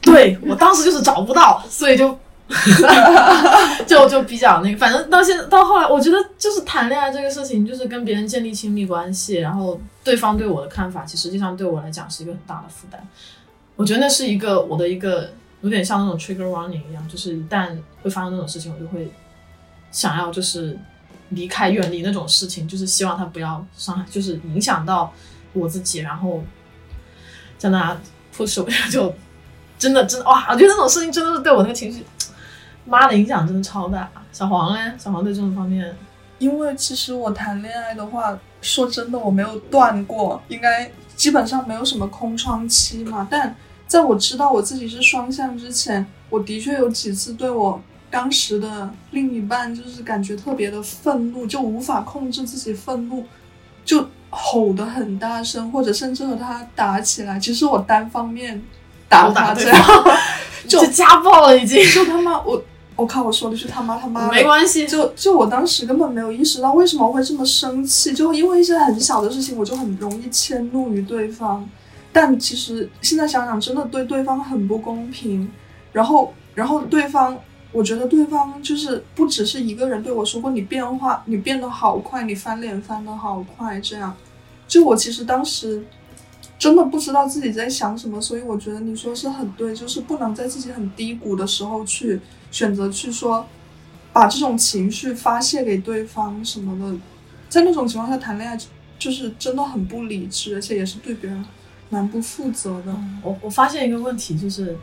[0.00, 2.18] 对我当时就是找不到，所以就
[3.86, 13.00] 就就比较那个，反正到现在到后来，我觉得就是谈恋爱这个事情，就是跟别人建立亲密关系，然后对方对我的看法，其实实际上对我来讲是一个很大的负担。
[13.76, 19.10] 我觉得那是一个我的一个有点像那种 trigger warning 一样，就是一旦会发生那种事情，我就会
[19.90, 20.78] 想要就是
[21.30, 25.10] 离开远离那种事情，就是希望他不要伤害，就是影响到
[25.54, 26.44] 我自己，然后
[27.56, 27.98] 在那
[28.36, 29.14] push 就。
[29.84, 30.46] 真的，真的哇！
[30.48, 32.02] 我觉得这种事情真的是对我那个情绪，
[32.86, 34.10] 妈的影响真的超大。
[34.32, 35.94] 小黄嘞，小黄对这种方面，
[36.38, 43.28] 因为其实我谈恋爱的话，说真的我没有断过，应该基本上没有什么空窗期嘛。
[43.30, 43.54] 但
[43.86, 47.78] 在我知道我自己是双向之前，我的确有几次对我
[48.10, 53.26] 当时的另一半，就是感觉特别的愤怒，就无法控制自己愤怒，
[53.84, 57.38] 就吼得很大声，或者甚至和他打起来。
[57.38, 58.62] 其实我单方面。
[59.30, 59.80] 打他这样，
[60.68, 61.84] 就家暴了已经。
[61.90, 62.62] 就他妈我，
[62.96, 63.22] 我靠！
[63.22, 64.30] 我说的是他妈他妈。
[64.30, 64.86] 没关系。
[64.86, 71.68] 就就我当时根本没有意识到为什么会这么生气，就因为一些很小的事情，我就很容易迁怒于对方。
[72.12, 75.50] 但其实现在想想，真的对对方很不公平。
[75.92, 77.36] 然后，然后对方，
[77.72, 84.14] 我觉得对方就是不只是一个人对我说过你变化，你变得好快，你翻脸翻得好快，这样。
[84.66, 85.84] 就我其实当时。
[86.64, 92.18] 真的不知道自己在想什么，所以我觉得你说是很对，就是不能在自己很低谷的时候去
[92.50, 93.46] 选择去说，
[94.14, 96.98] 把这种情绪发泄给对方什么的，
[97.50, 98.58] 在那种情况下谈恋爱
[98.98, 101.44] 就是真的很不理智，而且也是对别人
[101.90, 102.96] 蛮不负责的。
[103.20, 104.74] 我我发现一个问题就是，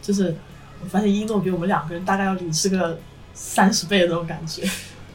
[0.00, 0.34] 就是
[0.82, 2.98] 我发现一诺比我们两个人大概要理智个
[3.34, 4.62] 三十倍的那种感觉。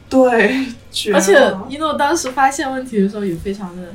[0.08, 0.68] 对，
[1.12, 3.92] 而且一诺当时发现问题的时候也非常的。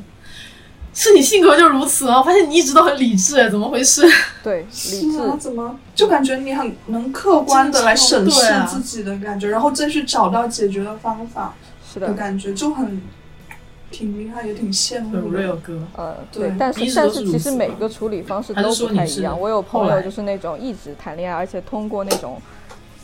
[1.02, 2.18] 是你性格就如此啊！
[2.18, 4.06] 我发现你一直都很理智，怎么回事？
[4.44, 11.54] 对，理智怎么就感觉你很能客观的来审视自己的感觉，然后再去找到解决的方法，
[11.90, 13.00] 是的，感觉就很
[13.90, 15.16] 挺厉害，也挺羡慕。
[15.30, 19.40] 瑞尔哥，呃，对，但是但是其实每个处理方式都不太一样。
[19.40, 22.38] 我有朋友就是那种一直谈恋爱，而且通过那种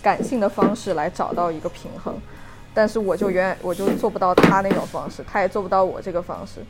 [0.02, 2.14] 感性的方式来找到一个平衡，
[2.74, 6.60] 但是我就远我就做不到他那种方式，他也做不到我这个方式。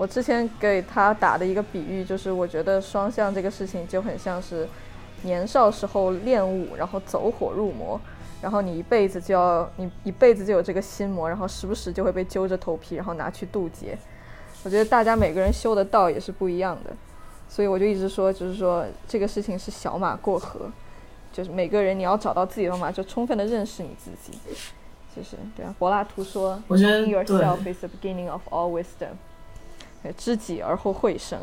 [0.00, 4.66] 我之前给他打的一个比喻，就是我觉得双向这个事情就很像是
[5.24, 8.00] 年少时候练武，然后走火入魔，
[8.40, 13.98] 然后你一辈子就要你一辈子就有这个心魔，然后时不时就会被揪着头皮，然后拿去渡劫。
[14.64, 16.90] 我觉得大家每个人修的道也是不一样的，
[17.46, 20.72] 所以我就一直说，就是说这个事情是小马过河，
[21.30, 24.38] 就是每个人你要找到自己的方法，就充分的认识你自己。
[25.14, 29.10] 就是对啊，柏拉图说我觉得 yourself is the beginning of all wisdom。
[30.02, 31.38] 对知己而后会生，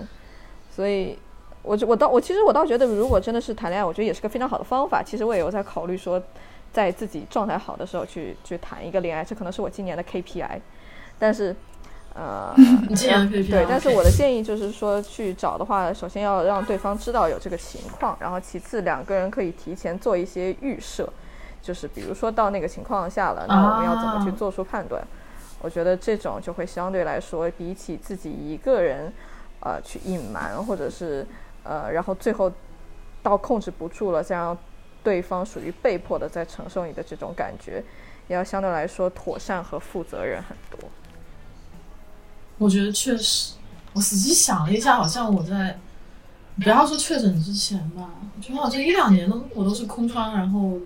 [0.69, 1.17] 所以
[1.61, 5.03] 我就我倒我其实我倒觉得，如果真的是谈恋爱，我觉得也是个非常好的方法。
[5.03, 6.21] 其实我也有在考虑说，
[6.71, 10.59] 在自己状态好的时候去去谈一个恋爱，这可能是我今年的 KPI。
[11.19, 11.55] 但是，
[12.13, 12.53] 呃，
[12.87, 21.11] 你今年 KPI 对，但是我的建议就是说，去找的话，首先要让对方知道有这个情况，然后其次两个人可以提前做一些预设，
[21.61, 25.05] 就是比如说到那个情况下了，那我们要怎么去啊做出判断？
[25.59, 29.11] 我觉得这种就会相对来说，比起自己一个人，
[29.59, 31.25] 呃，去隐瞒或者是
[31.63, 32.51] 呃，然后最后
[33.23, 34.57] 到控制不住了，再让
[35.03, 37.83] 对方属于被迫的在承受你的这种感觉，
[38.27, 40.89] 也要相对来说妥善和负责任很多。
[42.59, 43.55] 我觉得确实，
[43.93, 45.79] 我仔细想了一下，好像我在
[46.61, 50.77] 不要说确诊之前吧，我觉得好像一两年都我都是空窗，然后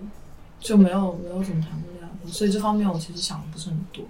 [0.58, 4.04] 就没有没有怎么谈过恋爱，所以这方面我其实想的不是很多。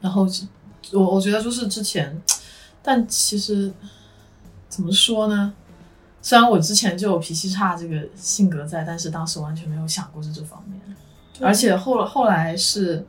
[0.00, 0.46] 然后是
[0.92, 2.20] 我我觉得就是之前，
[2.82, 3.72] 但其实
[4.68, 5.52] 怎么说呢？
[6.22, 10.80] 虽然我之前就有脾气差这个性格在，但是当时完全没有想过是这方面。
[11.40, 13.06] 而且后后来是，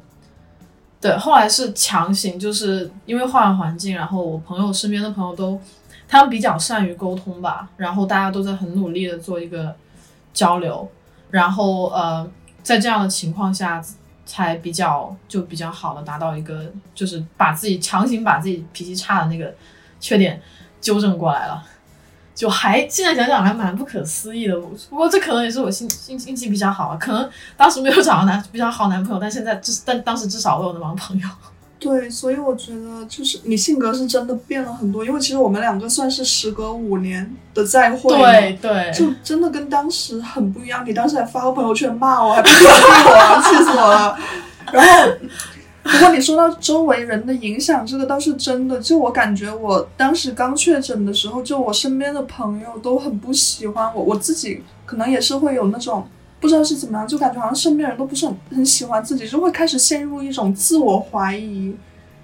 [1.01, 5.60] 对，后来是强行，就是因为换了环境，然后我朋友身边的朋友都，
[6.08, 9.75] 他们比较善于沟通吧，然后大家都在很努力的做一个
[10.34, 10.89] 交流，
[11.30, 12.25] 然后呃，
[12.63, 13.84] 在这样的情况下，
[14.25, 19.53] 才比较就比较好的达到一个，就是把自己强行把自己脾气差的那个
[19.99, 20.41] 缺点
[20.79, 21.63] 纠正过来了。
[22.34, 24.57] 就还现在想想还蛮不可思议的，
[24.89, 31.27] 不过这可能也是我心心心情比较好啊，可能当时没有找到男比较好男朋友，但现在至但当时至少我有那帮朋友。
[31.81, 40.85] 对，所以我觉得就是你性格是真的变了很多，因为其实我们两个算是时隔五年的再会，对对，就真的跟当时很不一样。
[40.85, 44.15] 你当时还发个朋友圈骂我，还不鼓励我， 气死我了。
[44.71, 45.11] 然后，
[45.81, 48.79] 不过你说到周围人的影响，这个倒是真的。
[48.79, 56.07] 就我感觉，我当时刚确诊的时候，就我身边的朋友都很不喜欢我，我自己可能也是会有那种
[56.41, 61.73] 不知道是怎么样，就感觉好像身边人都不是很很喜欢自己，就会开始陷入一种自我怀疑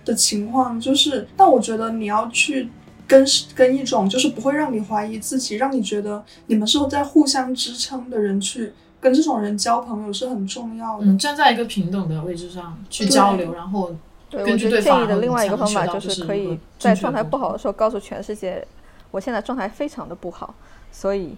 [0.03, 0.77] 的情况。
[0.77, 2.67] 就是，但我觉得你要去。
[3.09, 3.25] 跟
[3.55, 11.05] 跟一种就是不会让你怀疑自己，让你觉得你们是在互相支撑的人去跟这种人交朋友是很重要的。
[11.05, 13.95] 嗯，站在一个平等的位置上去交流，然后
[14.29, 18.67] 对，根据我觉得建议的另外一个方法就是是可以在状态不好的时候告诉全世界，
[19.09, 20.53] 我现在状态非常的不好，
[20.91, 21.33] 所以，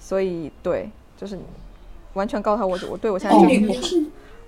[0.00, 1.38] 所以对，就是
[2.14, 3.80] 完全告诉他我我对我现在哦就是不好。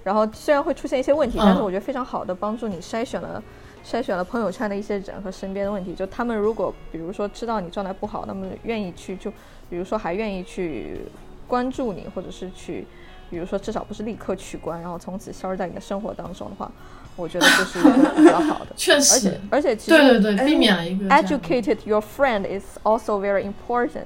[0.02, 3.42] 然后虽然会出现一些问题，但是嗯我觉得非常好的帮助你筛选了
[3.84, 5.94] 筛选了朋友圈的一些人和身边的问题。
[5.94, 9.30] 就他们如果比如说知道你状态不好，那么愿意去就
[9.68, 11.00] 比如说还愿意去
[11.48, 12.86] 关注你，或者是去
[13.28, 16.70] 比如说至少不是立刻取关，然后从此消失在你的生活当中的话，
[17.16, 18.66] 我觉得这是一个比较好的。
[18.78, 24.04] 确而且，而且其实对对对，哎避免了一个 educated your friend is also very important。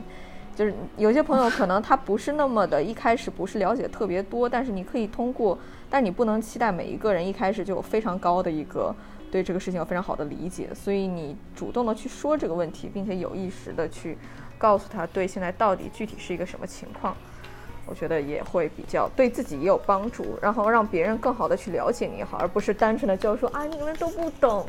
[0.57, 5.59] 就是有些朋友可能他不是那么的，一开始不是了解特别多，但是你可以通过，
[5.89, 8.95] 但你不能期待每一个人一开始就有非常高的一个
[9.31, 14.19] 对这个事情有非常好的理解，所以你主动的去说这个问题，并且有意识的去
[14.59, 17.17] 告诉他对现在到底具体是一个什么情况，
[17.87, 24.67] 我觉得也会比较对自己也有帮助，然后让别人更好的去了解你好，而不是单纯的就说啊你们都不懂。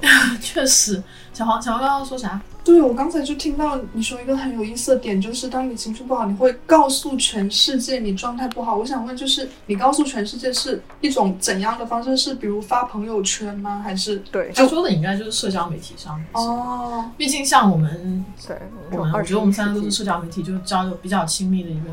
[0.40, 1.02] 确实。
[1.32, 2.40] 小黄，小黄刚刚说啥？
[2.62, 8.76] 对我刚才就听到你说一个很有意思的点，就是当你情绪不好，你会告诉全世界你状态不好。
[8.76, 12.16] 我想问，就是你告诉全世界是一种怎样的方式？
[12.16, 13.82] 是比如发朋友圈吗？
[13.82, 16.26] 还是对他说的应该就是社交媒体上面。
[16.34, 18.56] 哦，毕竟像我们，对，
[18.92, 21.86] 我们我觉得我们三个都是社交媒体，就是交流比较亲密的一个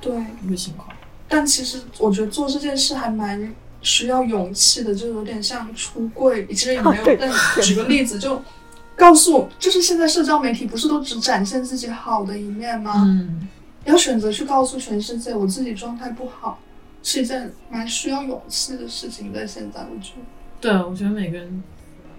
[0.00, 0.12] 对。
[0.44, 0.88] 一个情况。
[1.28, 3.54] 但其实我觉得做这件事还蛮
[3.86, 6.44] 需要勇气的，就有点像出柜。
[6.48, 7.30] 其实也没有，对但
[7.62, 8.42] 举个例子，就
[8.96, 13.04] 告诉，就是现在社交媒体不是都只展现自己好的一面吗？
[13.06, 13.46] 嗯，
[13.84, 16.58] 要选择去告诉全世界我自己状态不好，
[17.00, 19.32] 是一件蛮需要勇气的事情。
[19.32, 20.22] 在现在，我觉得
[20.60, 21.62] 对，我觉得每个人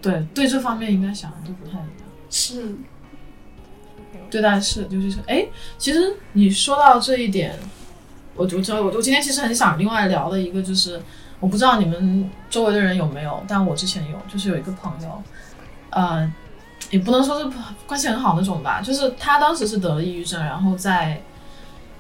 [0.02, 2.08] 对对这方面应该想的都不太一样。
[2.30, 2.76] 是，
[4.30, 5.46] 对待是，就是说哎，
[5.78, 7.60] 其实你说到这一点，
[8.36, 11.02] 我我知道我我今天其实很想另外聊的一个就是，
[11.40, 15.22] 我不知道你们周围的人有没有，但我之前有，就是有一个朋友，
[15.92, 16.32] 呃，
[16.90, 17.50] 也不能说是
[17.86, 21.22] 关系很好那种吧，就是他当时是得了抑郁症，然后在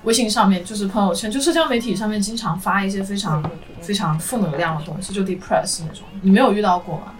[0.04, 3.43] 微信上面，就是朋友圈，就社交媒体上面经常发一些非常
[3.82, 6.04] 非常负能量的东西，就 depress 那种。
[6.21, 7.13] 你没有遇到过吗？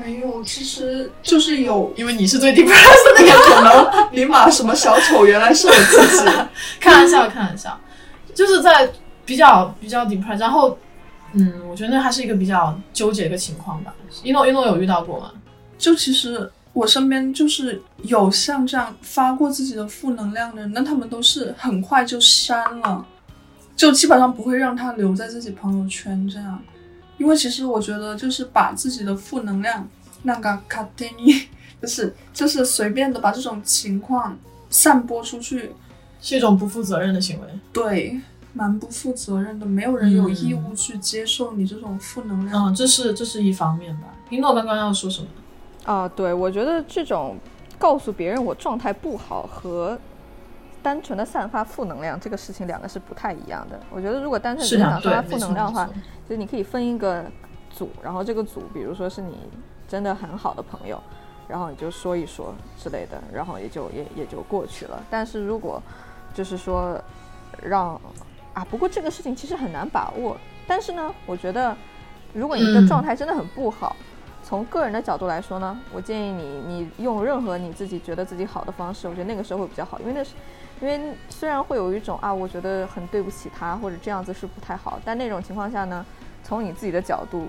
[0.00, 6.30] 没有，其实就是有，因为你是最 depress 的那个，可能尼玛什么小丑，原来是我自己。
[6.78, 7.76] 开玩笑，开玩笑，
[8.32, 8.88] 就是在
[9.24, 10.78] 比较比较 depress，然后，
[11.32, 13.94] 嗯，我觉得那还是一个比较纠结的一个情况吧。
[14.22, 15.32] 一诺一诺有遇到过吗？
[15.76, 23.06] 就其实我身边就是有像这样发过自己的负能量的人，那他们都是很快就删了，
[23.76, 26.60] 就基本上不会让他留在自己朋友圈这样。
[27.18, 29.88] 因为其实我觉得，就是把自己的负能量
[30.22, 31.48] 那个卡丁尼，
[31.82, 34.38] 就是就是随便的把这种情况
[34.70, 35.72] 散播出去，
[36.20, 37.46] 是一种不负责任的行为。
[37.72, 38.20] 对，
[38.52, 39.66] 蛮不负责任的。
[39.66, 42.66] 没有人有义务去接受你这种负能量。
[42.66, 44.08] 嗯，这是这是一方面吧。
[44.30, 45.28] 一诺刚刚要说什么？
[45.84, 47.36] 啊，对，我觉得这种
[47.78, 49.98] 告诉别人我状态不好和
[50.82, 53.80] 单纯的散发负能量这个事情，两个是不太一样的。
[53.90, 55.86] 我觉得如果单纯的想发负能量的话，
[56.28, 57.24] 就是你可以分一个
[57.70, 59.34] 组，然后这个组，比如说是你
[59.86, 61.02] 真的很好的朋友，
[61.48, 65.02] 然后你就说一说之类的，然后也就也也就过去了。
[65.08, 65.82] 但是如果
[66.34, 67.00] 就是说
[67.62, 67.98] 让
[68.58, 70.36] 啊，不过这个事情其实很难把握。
[70.66, 71.76] 但是呢，我觉得
[72.32, 73.94] 如果你的状态真的很不好，
[74.42, 80.32] 从个人的角度来说呢，我建议你你用任何你自己觉得自己好的方式，我觉得那个时候会比较好，因为那是。
[80.80, 86.06] 因为虽然会有一种啊，我觉得很对不起他，或者这样子是不太好，但那种情况下呢，
[86.44, 87.48] 从你自己的角度，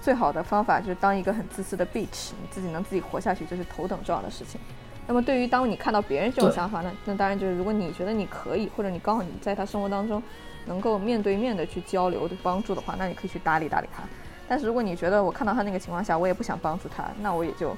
[0.00, 4.60] 最好的方法就是当一个很自私的 bitch，你自己能自己活下去，这是头等重要的事情。
[5.06, 10.22] 那么对于当你看到别人这种想法呢，那当然就是如果你觉得你可以，或者你刚好你在他生活当中
[10.66, 14.02] 能够面对面的去交流的帮助的话，那你可以去搭理搭理他。
[14.48, 17.76] 但是如果你觉得我看到他那个情况下，我也不想帮助他，那我也就，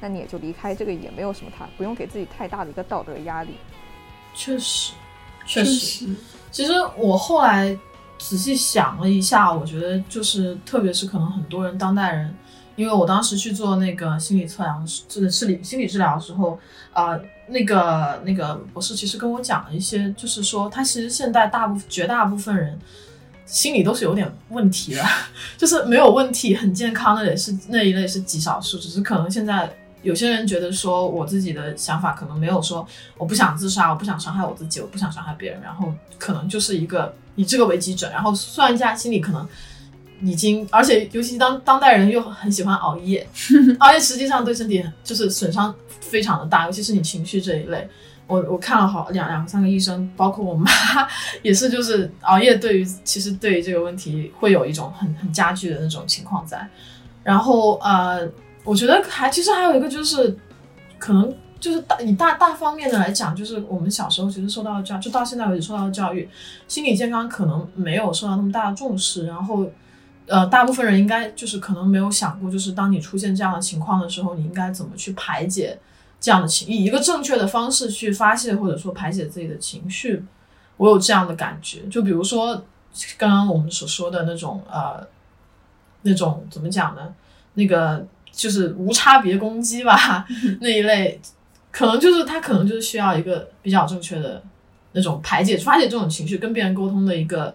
[0.00, 3.56] 那你也就离开，这个也没有什么，他不用给自己太大的一个道德压力。
[4.34, 4.92] 确实，
[5.46, 6.08] 确实。
[6.50, 7.76] 其实我后来
[8.18, 12.36] 仔细想了一下，我觉得就是，特别是可能很多人当代人，
[12.76, 16.58] 因为我当时去做那个心理测量，治治理心理治疗的时候，
[16.92, 22.78] 啊，那个那个博士其实跟我讲了一些，就是说他其实现在大部绝大部分人
[23.46, 25.04] 心理都是有点问题的，
[25.58, 29.68] 就是没有问题，很健康的也是那一类是极少数，只是可能现在。
[30.02, 32.86] 有些人觉得说，我自己的想法可能没有说，
[33.18, 39.48] 我不想自杀，我不想伤害我自己，我不想伤害别人，然后可能就是一个以这个为基准，然后算一下心里可能
[40.22, 43.26] 已经，而且尤其当当代人又很喜欢熬夜，
[43.80, 47.88] 熬夜实际上对身体就是损伤非常的大，尤其是你情绪这一类。
[48.26, 50.70] 我我看了好两两三个医生，包括我妈
[51.42, 56.68] 也是，就是熬夜对于其实对于这个问题会有一种很很加剧的那种情况在，
[57.22, 58.28] 然后呃。
[58.66, 60.36] 我觉得还其实还有一个就是，
[60.98, 66.28] 可能就是大以大大方面的来讲，就是我们小时候其实受到的教，就到现在为止受到的教育，
[66.66, 69.24] 心理健康可能没有受到那么大的重视。
[69.28, 69.64] 然后，
[70.26, 75.78] 呃，大部分人应该就是可能没有想过，就是当你出现这样的情况的时候，你应该怎么去排解
[76.20, 80.24] 这样的情，以一个正确的方式去发泄或者说排解自己的情绪。
[80.76, 82.64] 我有这样的感觉，就比如说
[83.16, 85.06] 刚刚我们所说的那种呃，
[86.02, 87.14] 那种怎么讲呢？
[87.54, 88.06] 那个。
[88.32, 90.26] 就是无差别攻击吧，
[90.60, 91.18] 那一类，
[91.70, 94.42] 可能就是他可能就是需要一个比较正确的
[94.92, 97.54] 那种排解、发泄这种情绪、跟别人沟通的一个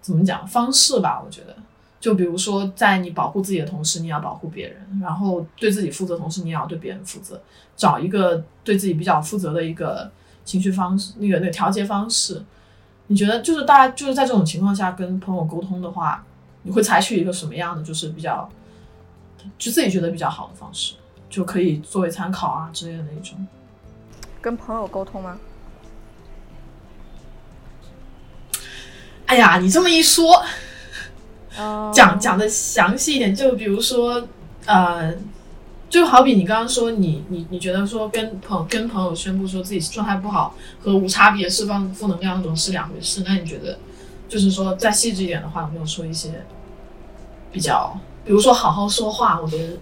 [0.00, 1.22] 怎么讲方式吧。
[1.24, 1.54] 我觉得，
[2.00, 7.40] 就比如说，在你保护自己的同时，你要保护别人，然后对自己负责，同时你也要对别人负责，
[7.76, 10.10] 找一个对自己比较负责的一个
[10.44, 12.42] 情绪方式，那个那个调节方式。
[13.08, 16.24] 你觉得，就是大家就是在这种情况下跟朋友沟通的话，
[16.62, 18.48] 你会采取一个什么样的，就是比较？
[19.56, 20.96] 就自己觉得比较好的方式，
[21.30, 23.46] 就可以作为参考啊之类的那种。
[24.40, 25.38] 跟朋友沟通吗？
[29.26, 30.42] 哎呀，你这么一说，
[31.92, 34.26] 讲讲的详细一点，就比如说，
[34.66, 35.14] 呃，
[35.88, 43.78] 就好比你刚刚说，你你你觉得说跟朋跟朋友宣布说自己状态不好和无差别释放负能量那种是两回事，那你觉得，
[44.28, 46.44] 就是说再细致一点的话，有没有说一些
[47.50, 47.98] 比较？
[48.24, 49.78] 比如说好好说话，我觉得，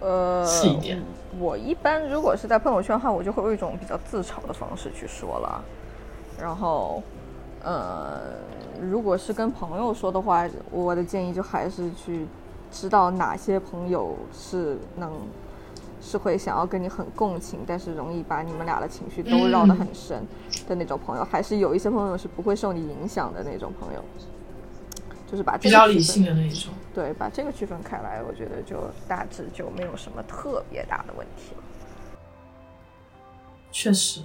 [0.00, 1.00] 呃，细一点。
[1.38, 5.62] 我一般如果是在朋友圈的话，我就会用一种比较自嘲的方式去说了。
[6.36, 7.00] 然后，
[7.62, 8.20] 呃，
[8.80, 12.26] 如果是跟朋友说的话，我的建议就还是去
[12.70, 15.12] 知道哪些朋友是能
[16.00, 20.26] 是会想要跟你很共情，但是容易把你们俩的情绪都绕得很深
[20.68, 24.02] 的那种朋友，还是有一些朋友是不会受你影响的那种朋友。
[25.30, 31.62] 就是把比较理性的那一种，对，把这个区分开来，我觉得就大致就没有什么特别大的问题了。
[33.70, 34.22] 确实，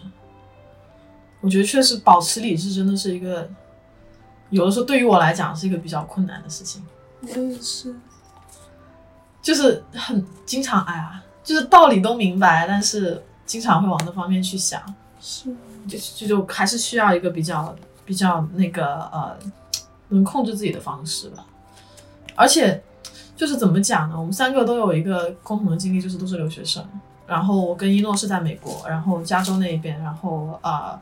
[1.45, 3.47] 我觉得确实保持理智真的是一个，
[4.49, 6.83] 有的时候对于我来讲是一个比较困难的事情，
[7.21, 7.95] 我也是，
[9.43, 14.81] 就是很经常哎呀，就是道理都明白，但是经常会往那方面去想，
[15.21, 15.55] 是，
[15.87, 19.37] 就就就还是需要一个比较比较那个呃，
[20.07, 21.45] 能控制自己的方式吧。
[22.33, 22.83] 而且
[23.35, 24.19] 就是怎么讲呢？
[24.19, 26.83] 我们三个都有一个共同的经历，就是都是留学生。
[27.27, 30.99] 然后我跟一诺是在美国，然后加州那一边，然后啊、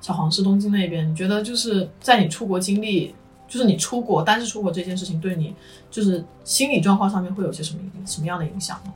[0.00, 1.10] 小黄是东京那边。
[1.10, 3.14] 你觉得就是在你出国经历，
[3.48, 5.54] 就是你出国单是出国这件事情，对你
[5.90, 8.94] 就是心理状况上面会有些什么影什么样的影响吗？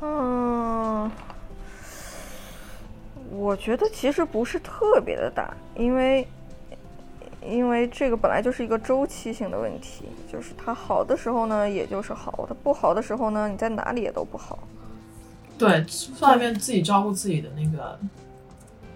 [0.00, 1.10] 嗯，
[3.32, 6.26] 我觉得其实不是特别的大，因为
[7.44, 14.58] 因为这个本来就是一个周期性的问题，就是它好的时候呢，也就是好；它不好的时候呢，你在哪里也都不好。
[15.58, 15.84] 对，
[16.20, 17.98] 外面自己照顾自己的那个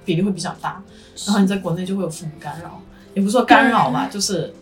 [0.05, 0.83] 比例会比较大，
[1.27, 2.81] 然后你在国内就会有父母干扰，
[3.15, 4.53] 也不是说干扰吧，就是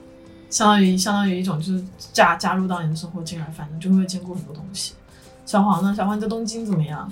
[0.49, 4.95] 相当于相当于一种就是加加入到你的生活进来，反正就会兼顾很多东西。
[5.47, 5.95] 小黄呢？
[5.97, 7.11] 小黄你在东京怎么样？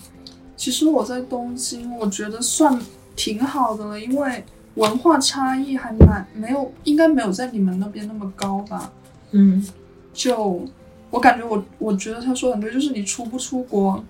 [0.57, 2.79] 其实我在东京，我觉得算
[3.17, 8.93] 挺好的了，因为文化差异还蛮没有，应该没有在你们那边那么高吧。
[9.31, 9.65] 嗯
[10.13, 10.65] 就
[11.11, 14.05] 我感觉我，我觉得他说很对，就是你出不出国，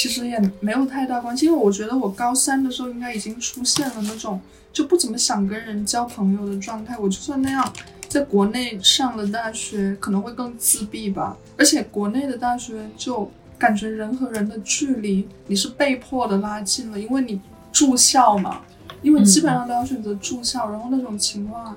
[0.00, 1.44] 其实也没有太大关系。
[1.44, 4.40] 因为我觉得我高三的时候应该已经出现了那种
[4.72, 6.96] 就不怎么想跟人交朋友的状态。
[6.96, 7.70] 我就算那样
[8.08, 11.36] 在国内上了大学，可能会更自闭吧。
[11.58, 17.38] 而且国内的大学就感觉人和人的距离你是被迫的拉近了，因为你
[17.70, 18.62] 住校嘛，
[19.02, 21.76] 因为基本上都要选择住校，然后那种情况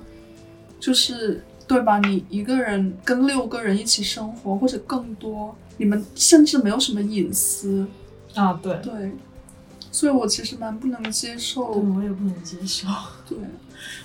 [0.80, 1.98] 就是对吧？
[1.98, 7.86] 你一个人跟六个人一起生活，或者更多，你们甚至没有什么隐私。
[8.34, 9.12] 啊，对，对，
[9.90, 11.64] 所以我其实蛮不能接受。
[11.64, 12.88] 我也不能接受，
[13.28, 13.38] 对，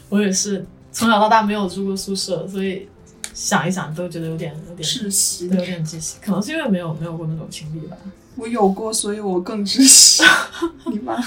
[0.10, 2.88] 我也是从小到大没有住过宿舍，所以
[3.34, 5.48] 想一想都觉得有点有点窒息，。
[5.48, 7.98] 有点窒息，可能是因为没有没有过那种经历吧。
[8.36, 10.24] 我有过，所以我更窒息。
[10.92, 11.18] 你妈，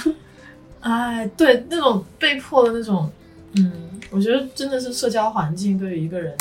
[0.81, 3.11] 哎，对，那种被迫的那种，
[3.57, 6.37] 嗯，我觉得真的是社交环境对于一个人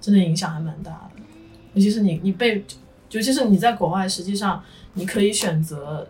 [0.00, 1.22] 真的影响还蛮大的。
[1.74, 2.64] 尤其是你，你被，
[3.10, 4.62] 尤其是你在国外，实际上
[4.94, 6.06] 你可以选择，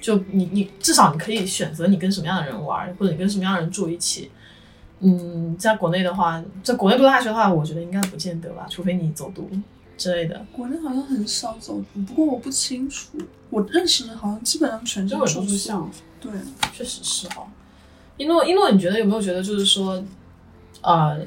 [0.00, 4.30] 就你你至少你可以选择你跟什么样的人玩，或者你跟什么样的人住一起。
[5.00, 9.50] 嗯，在国内的话，在国内读大学的话，我觉得应该不见得吧，除非你走读
[9.98, 10.46] 之类的。
[10.52, 13.18] 国内好像很少走读，不过我不清楚。
[13.50, 15.88] 我认识的好像基本上全是这个住宿住校。
[16.20, 16.32] 对，
[16.72, 17.46] 确实是哈。
[18.16, 20.02] 一诺，一诺，你觉得有没有觉得就是说，
[20.80, 21.20] 呃，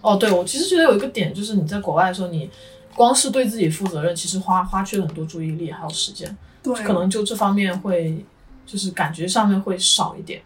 [0.00, 2.48] 哦，对我其实觉得有一个点就是你在国外的时候，你
[2.94, 8.24] 光是对自己负责任，其实花花去了很多注意力还有时间，对，可能就这方面会
[8.66, 10.42] 就是感觉上面会少一点。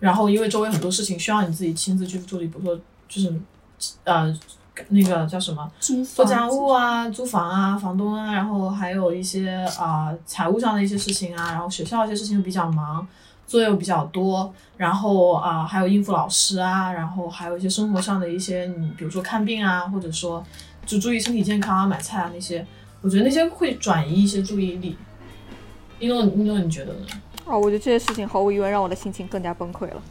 [0.00, 2.76] 然后因为周围很多事情需要你自己亲自去处理，比如说
[3.08, 3.32] 就是
[4.04, 4.36] 呃
[4.88, 5.70] 那个叫什么？
[6.14, 13.06] 做家务啊、租房啊、房东啊，然后还有一些啊、财务上的一些事情啊，然后学校一些事情又比较忙，
[13.46, 20.42] 作业又比较多，然后啊、还有应付老师啊，然后还有一些生活上的一些，你比如说看病啊，或者说
[20.84, 22.66] 就注意身体健康啊、买菜啊那些，
[23.00, 24.96] 我觉得那些会转移一些注意力。
[25.98, 27.06] 一诺，一诺，你觉得呢？
[27.44, 30.02] 哦，我觉得这些事情毫无疑问让我的心情更加崩溃了，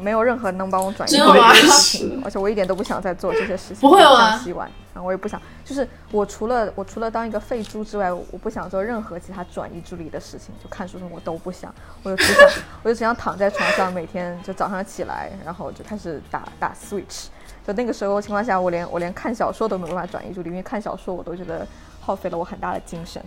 [0.00, 3.76] 没有任何能帮我转移注意力的事 情，而且我一点都不想再做这些事情。
[3.80, 11.72] 不会吗我想洗碗，然后我也不想，就是我除了我除了当一个废猪之外，我不想做任何其他转移注意力的事情，就看书什么我都不想，
[12.02, 12.48] 我就只想
[12.82, 17.26] 我就只想躺在床上，每天就早上起来，然后就开始打打 Switch。
[17.66, 21.66] 就那个时候情况下，我连我连看小说都没办法转移注意力，因为看小说我都觉得
[22.00, 23.20] 耗费了我很大的精神。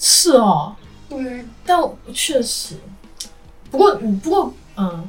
[0.00, 0.74] 是哦，
[1.10, 2.76] 嗯，但我确实，
[3.70, 5.08] 不过你不过嗯，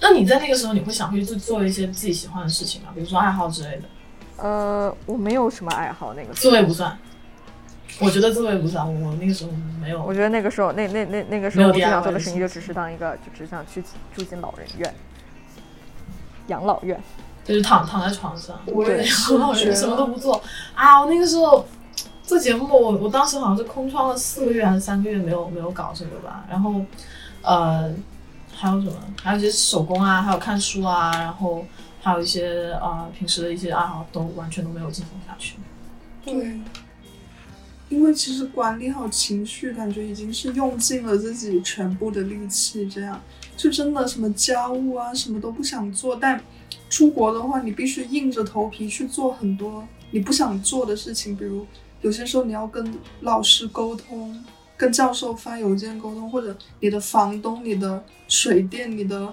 [0.00, 2.90] 那你在那个时候你会想去做做一些自己喜欢的事情吗？
[2.94, 3.82] 比如说爱好之类的。
[4.36, 6.98] 呃，我没有什么爱好，那个时自候慰不算，
[8.00, 9.50] 我觉得自慰不算，我我那个时候
[9.80, 10.02] 没有。
[10.02, 13.82] 我觉得那个时候，那那那那个时候，我最想做的事情就只是当一个，就只想去
[14.14, 14.94] 住进老人院、
[16.48, 17.00] 养老院。
[17.50, 20.40] 就是躺躺在床上，我也然是后觉得什么都不做
[20.72, 21.00] 啊！
[21.00, 21.66] 我那个时候
[22.22, 26.44] 做节目，我我当时好像是空窗了四个月还是三个月，没有没有搞这个吧。
[26.48, 26.80] 然后
[27.42, 27.92] 呃，
[28.54, 28.94] 还有什么？
[29.20, 31.66] 还有一些手工啊，还有看书啊，然后
[32.00, 35.56] 还有一些啊、呃平时的一些爱好都完全都没有进行下去。
[36.24, 36.60] 对，
[37.88, 43.20] 因为其实管理好情绪，感觉已经是用尽了自己全部的力气，这样
[43.56, 46.14] 就真的什么家务啊，什么都不想做。
[46.14, 46.40] 但
[46.90, 51.64] 出国的话，你必须硬着头皮去做很多你不想做的事情，比如
[52.02, 54.44] 有些时候你要跟老师沟通，
[54.76, 59.32] 跟教授发邮件沟通，或者你的房东、你的水电、你的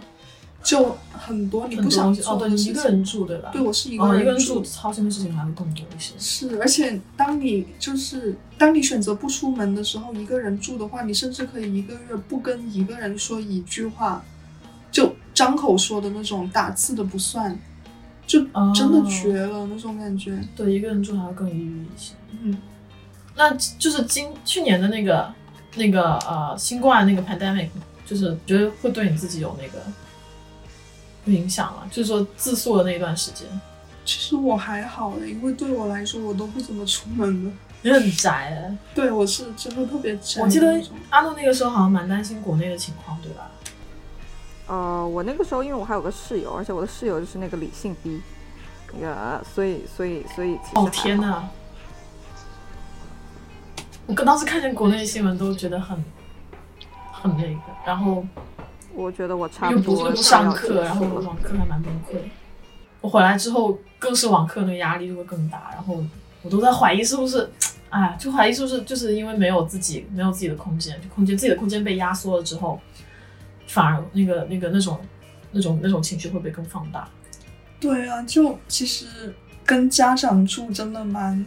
[0.61, 2.65] 就很多你不想做的事情。
[2.67, 3.49] 你一个人住对吧？
[3.51, 6.13] 对我是一哦，个人一个人住，操心的事情还会更多一些。
[6.19, 14.36] 是，而且当你就是当你选择不出门的时候，一个人住的话，你甚至可以一个月不跟一个人说一句话，就
[15.37, 17.55] 张口说的那种，打字的不算，
[18.25, 20.35] 就哦真的绝了、那种感觉。
[20.55, 22.15] 对，一个人住还要更抑郁一些。
[22.41, 22.57] 嗯，
[23.35, 25.31] 那就是今去年的那个
[25.75, 27.69] 那个呃新冠那个 pandemic，
[28.03, 29.79] 就是觉得会对你自己有那个
[31.31, 33.45] 影响啊，就是说自宿的那一段时间，
[34.03, 37.51] 其实我还好嘞，因为对我来说，我都不怎么出门的。
[37.83, 38.77] 你很宅哎。
[38.95, 40.41] 对我是真的特别宅。
[40.41, 40.81] 我记得
[41.11, 43.51] 阿诺那个时候好像蛮担心国内的情况，对吧？
[44.67, 48.21] 呃，我那个时候因为我还有个室友，而且我的室友就是那个理性逼，
[48.93, 51.43] 那个所以所以所以其实哦天呐！
[54.05, 56.03] 我刚当时看见国内新闻都觉得很
[57.11, 58.25] 很那个，然后
[58.93, 62.17] 我觉得我差不多不又不上课，然后网课还蛮崩溃。
[62.99, 66.03] 我回来之后，更是网课那个压力就会更大，然后
[66.41, 67.49] 我都在怀疑是不是，
[67.89, 72.79] 哎，就怀疑是不是就是因为没有自己没有自己的空间，就空间自己的空间被压缩了之后，
[73.67, 74.99] 反而那个那个那种
[75.51, 77.07] 那种那种情绪会被更放大。
[77.79, 79.05] 对啊，就其实
[79.63, 81.45] 跟家长住真的蛮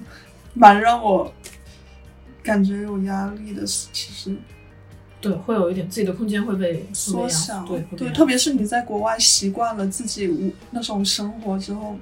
[0.54, 1.32] 蛮让我
[2.42, 3.66] 感觉有压力的。
[3.66, 4.36] 其实
[5.20, 11.98] 对，会有一点自己的空间会被缩小，对对，特别是你在国外习惯了自己无那种生活之后，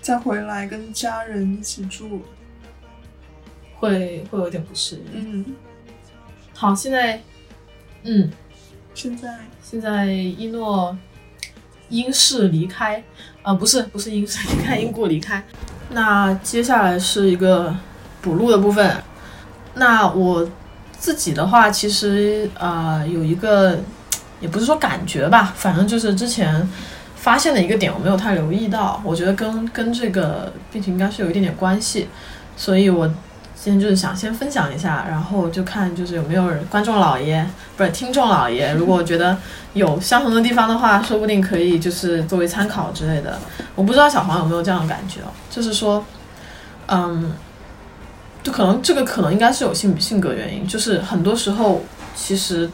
[0.00, 2.22] 再回来跟家人一起住，
[3.74, 5.42] 会会有一点不适应。
[5.42, 5.56] 嗯，
[6.54, 7.20] 好，现在，
[8.04, 8.30] 嗯，
[8.98, 9.28] 现在
[9.62, 10.98] 现在一诺
[11.88, 13.00] 因事离开，
[13.44, 15.40] 呃，不是不是因事离开，因故离开。
[15.90, 17.72] 那接下来是一个
[18.20, 18.96] 补录的部分。
[19.74, 20.50] 那我
[20.98, 23.78] 自己的话，其实呃有一个，
[24.40, 26.68] 也不是说感觉吧，反正就是之前
[27.14, 32.08] 发现的一个点，我没有太留意到，我觉得跟跟这个病情应该是有一点点关系，
[32.56, 33.08] 所以我
[33.60, 37.44] 今天就是想先分享一下，然后就看就是有没有人观众老爷
[37.76, 39.36] 不是听众老爷，如果觉得
[39.74, 43.36] 有相同的地方的话，说不定可以就是作为参考之类的。
[43.74, 46.04] 我不知道小黄有没有这样的感觉，就是说，
[46.86, 47.32] 嗯，
[48.44, 51.82] 就可能这个可能应该是有性性格原因，就是很多时候
[52.14, 52.70] 其实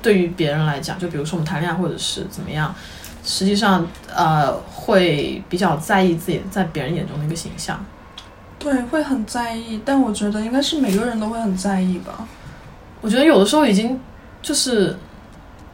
[0.00, 2.74] 对于别人来讲，就比如说我们谈恋爱或者是怎么样，
[3.22, 7.84] 实际上呃会比较在意自己在别人眼中的一个形象。
[8.62, 12.26] 对会很在意，但我觉得应该是每个人都会很在意吧，
[13.00, 13.98] 我觉得有的时候已经
[14.40, 14.96] 就是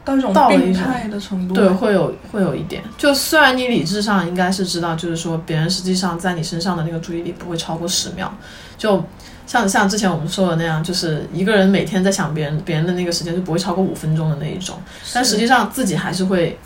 [0.03, 1.53] 到一种病态的程度。
[1.53, 2.81] 对，会有会有一点。
[2.97, 8.33] 就虽然你理智上应该是知道，就是说别人实际上在你身上的那个注意力不会超过十秒，
[8.77, 9.03] 就
[9.45, 14.75] 像像之前我们说的那样，就是一个人每天在想别人别人的那个时间就不会超过五分钟的那一种，
[15.13, 16.57] 但实际上自己还是会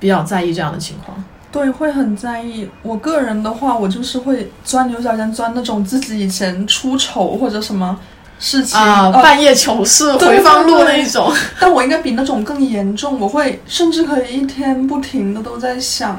[0.00, 1.22] 比较在意这样的情况。
[1.52, 2.68] 对，会很在意。
[2.82, 7.98] 我个人的话，我就是会钻牛角尖，钻那种自己以前出丑或者什么
[8.38, 16.18] 事情啊，呃半夜糗事对回放录那一种，但我应该比那种更严重，我会甚至可以一天不停的都在想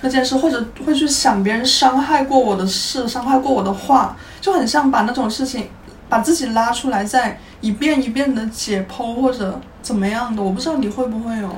[0.00, 5.68] 那件事，或者会去想别人伤害过我的事、伤害过我的话，就很像把那种事情
[6.08, 10.42] 把自己拉出来，再一遍一遍的解剖或者怎么样的。
[10.42, 11.48] 我不知道你会不会有，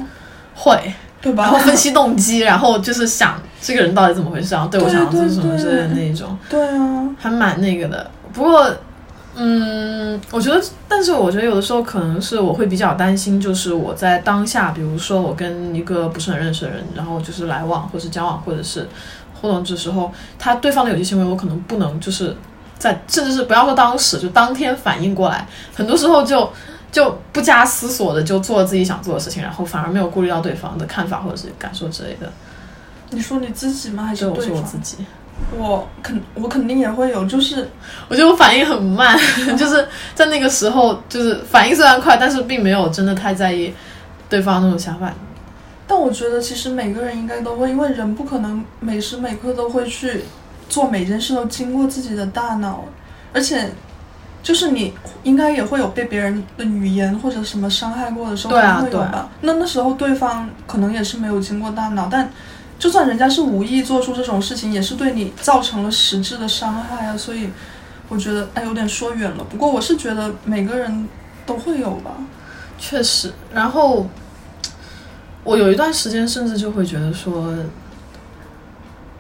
[0.55, 0.95] 会，
[1.25, 1.45] 对吧？
[1.45, 6.37] 然后分析动机，然后就是想这个人到底怎么回事，然后对我对想要做什么之类的那一种。
[6.51, 8.11] 对啊，还蛮那个的。
[8.35, 8.70] 不过，
[9.35, 18.87] 嗯，我觉得，但是我觉得有的时候可能是我会比较担心，就是我在当下，比如说我跟一个不是很认识的人，然后就是来往或是交往或者是
[19.41, 22.37] 互动的时候，他对方的有些行为我可能不能就是
[22.79, 26.53] 在，甚至是不要说当时，就当天反应过来，很多时候就。
[26.95, 32.33] 就不加思索的就做了自己想做的事情，然后反而没有顾虑到对方的看法或者是感受之类的。
[33.11, 34.05] 你说你自己吗？
[34.05, 34.41] 还是就我？
[34.41, 34.99] 说我自己，
[35.59, 37.69] 我肯我肯定也会有，就是
[38.07, 39.19] 我觉得我反应很慢，
[39.59, 43.75] 就是在那个时候，就是反应虽然快，但是并没有真的太在意
[44.29, 45.13] 对方那种想法。
[45.89, 50.23] 但我觉得其实每个人应该都会，因为人不可能每时每刻都会去
[50.69, 52.85] 做每件事都经过自己的大脑，
[53.33, 53.71] 而且
[54.45, 54.93] 就是你
[55.23, 59.07] 应该也会有被别人的语言或者什么伤害过的时候，会有吧？
[59.07, 62.31] 啊那那时候对方可能也是没有经过大脑，但
[62.79, 67.17] 就算人家是无意做出这种事情，也是对你造成了实质的伤害啊。
[67.17, 67.49] 所以
[68.11, 71.09] 我觉得哎有点说远了，不过我是觉得每个人
[71.47, 72.11] 都会有吧。
[72.79, 74.07] 确实，然后
[75.43, 77.57] 我有一段时间甚至就会觉得说，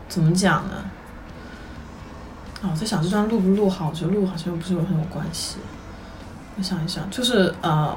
[0.06, 0.83] 怎么讲呢？
[2.64, 5.56] 啊，我在想这段录不录好，我觉得录好像又不是很有关系。
[6.56, 7.94] 我想一想，就是呃，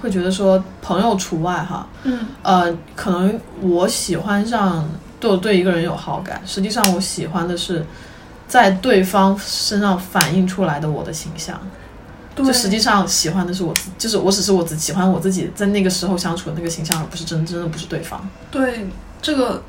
[0.00, 4.88] 会觉得说朋友除外哈，嗯呃，可能我喜欢上
[5.20, 7.86] 对我对一个人有好感，实际上我喜欢的是
[8.48, 11.60] 在对方身上反映出来的我的形象。
[12.34, 18.26] 对，就实际上喜欢的是我自，就是我只是我只喜欢我自己在那个时候相处的那个形象，而不是真真的不是对方。
[18.50, 18.88] 对
[19.20, 19.62] 这个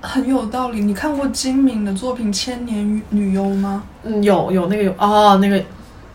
[0.00, 0.80] 很有道理。
[0.80, 3.82] 你看过金敏的作品《千年女女优》吗？
[4.02, 5.62] 嗯，有有那个有哦，那个，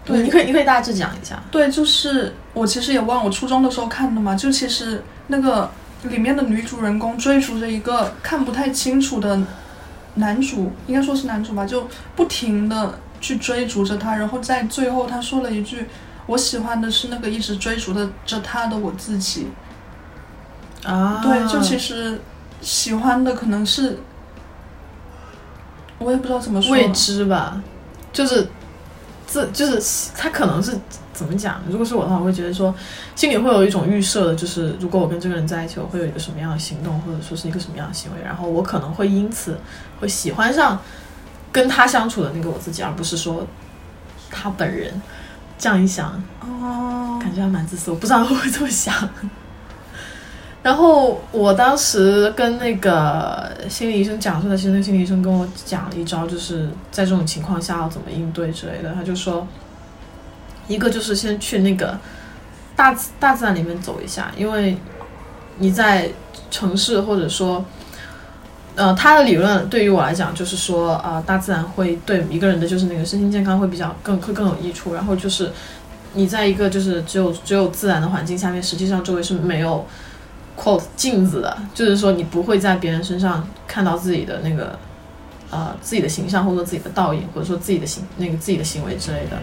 [0.05, 1.41] 对你可以你可以大致讲一下。
[1.51, 4.35] 对，就是我其实也忘了，我初中的时候看的嘛。
[4.35, 5.69] 就其实那个
[6.03, 9.39] 里面的女主人公追逐着一个看不太清楚的
[10.15, 15.87] 男主，应该说是男主吧，就不停的去追逐着他，然后在最后他说了一句
[16.27, 19.47] ：“我喜欢的是那个一直追逐的着他的我自己。
[20.85, 22.19] 啊，对，就其实
[22.63, 23.99] 喜欢的可能是，
[25.99, 26.71] 我也不知道怎么说。
[26.71, 27.61] 未知吧，
[28.11, 28.47] 就是
[29.27, 30.79] 自就是他可能是
[31.13, 31.61] 怎么讲？
[31.69, 32.73] 如果是我的话，我会觉得说
[33.15, 39.59] 心里会有一种预设的，就是如果我跟这个人在一起，我会有一个什么样的行动，或者说是一个什么样的行为，然后我可能会因此
[39.99, 40.79] 会喜欢上
[41.51, 43.45] 跟他相处的那个我自己，而不是说
[44.31, 45.01] 他本人。
[45.55, 48.93] 这样一想，哦，感觉还蛮自私，我不知道会不会这么想。
[50.63, 58.93] 然后我当时跟那个心理医生讲说的，其实那个心理医生跟我讲了一招，就是在这种情况下要怎么应对之类的。
[58.95, 59.45] 他就说，
[60.69, 61.99] 一个就是先去那个
[62.77, 64.77] 大大自然里面走一下，因为
[65.57, 66.09] 你在
[66.49, 67.65] 城市或者说，
[68.75, 74.93] 呃，他的理论对于我来讲就是说，呃，大自然会对一个人的就是那个身心健康会比较更会更有益处。
[74.93, 75.51] 然后就是
[76.13, 79.85] 你在一个就是只有只有自然的环境下面，实际上周围是没有
[80.57, 84.77] quote 镜子的，就是说你不会在别人身上看到自己的那个
[85.49, 89.37] 呃自己的形象，或者说自己的倒影，或者说自己的行那个自己的行为之类的。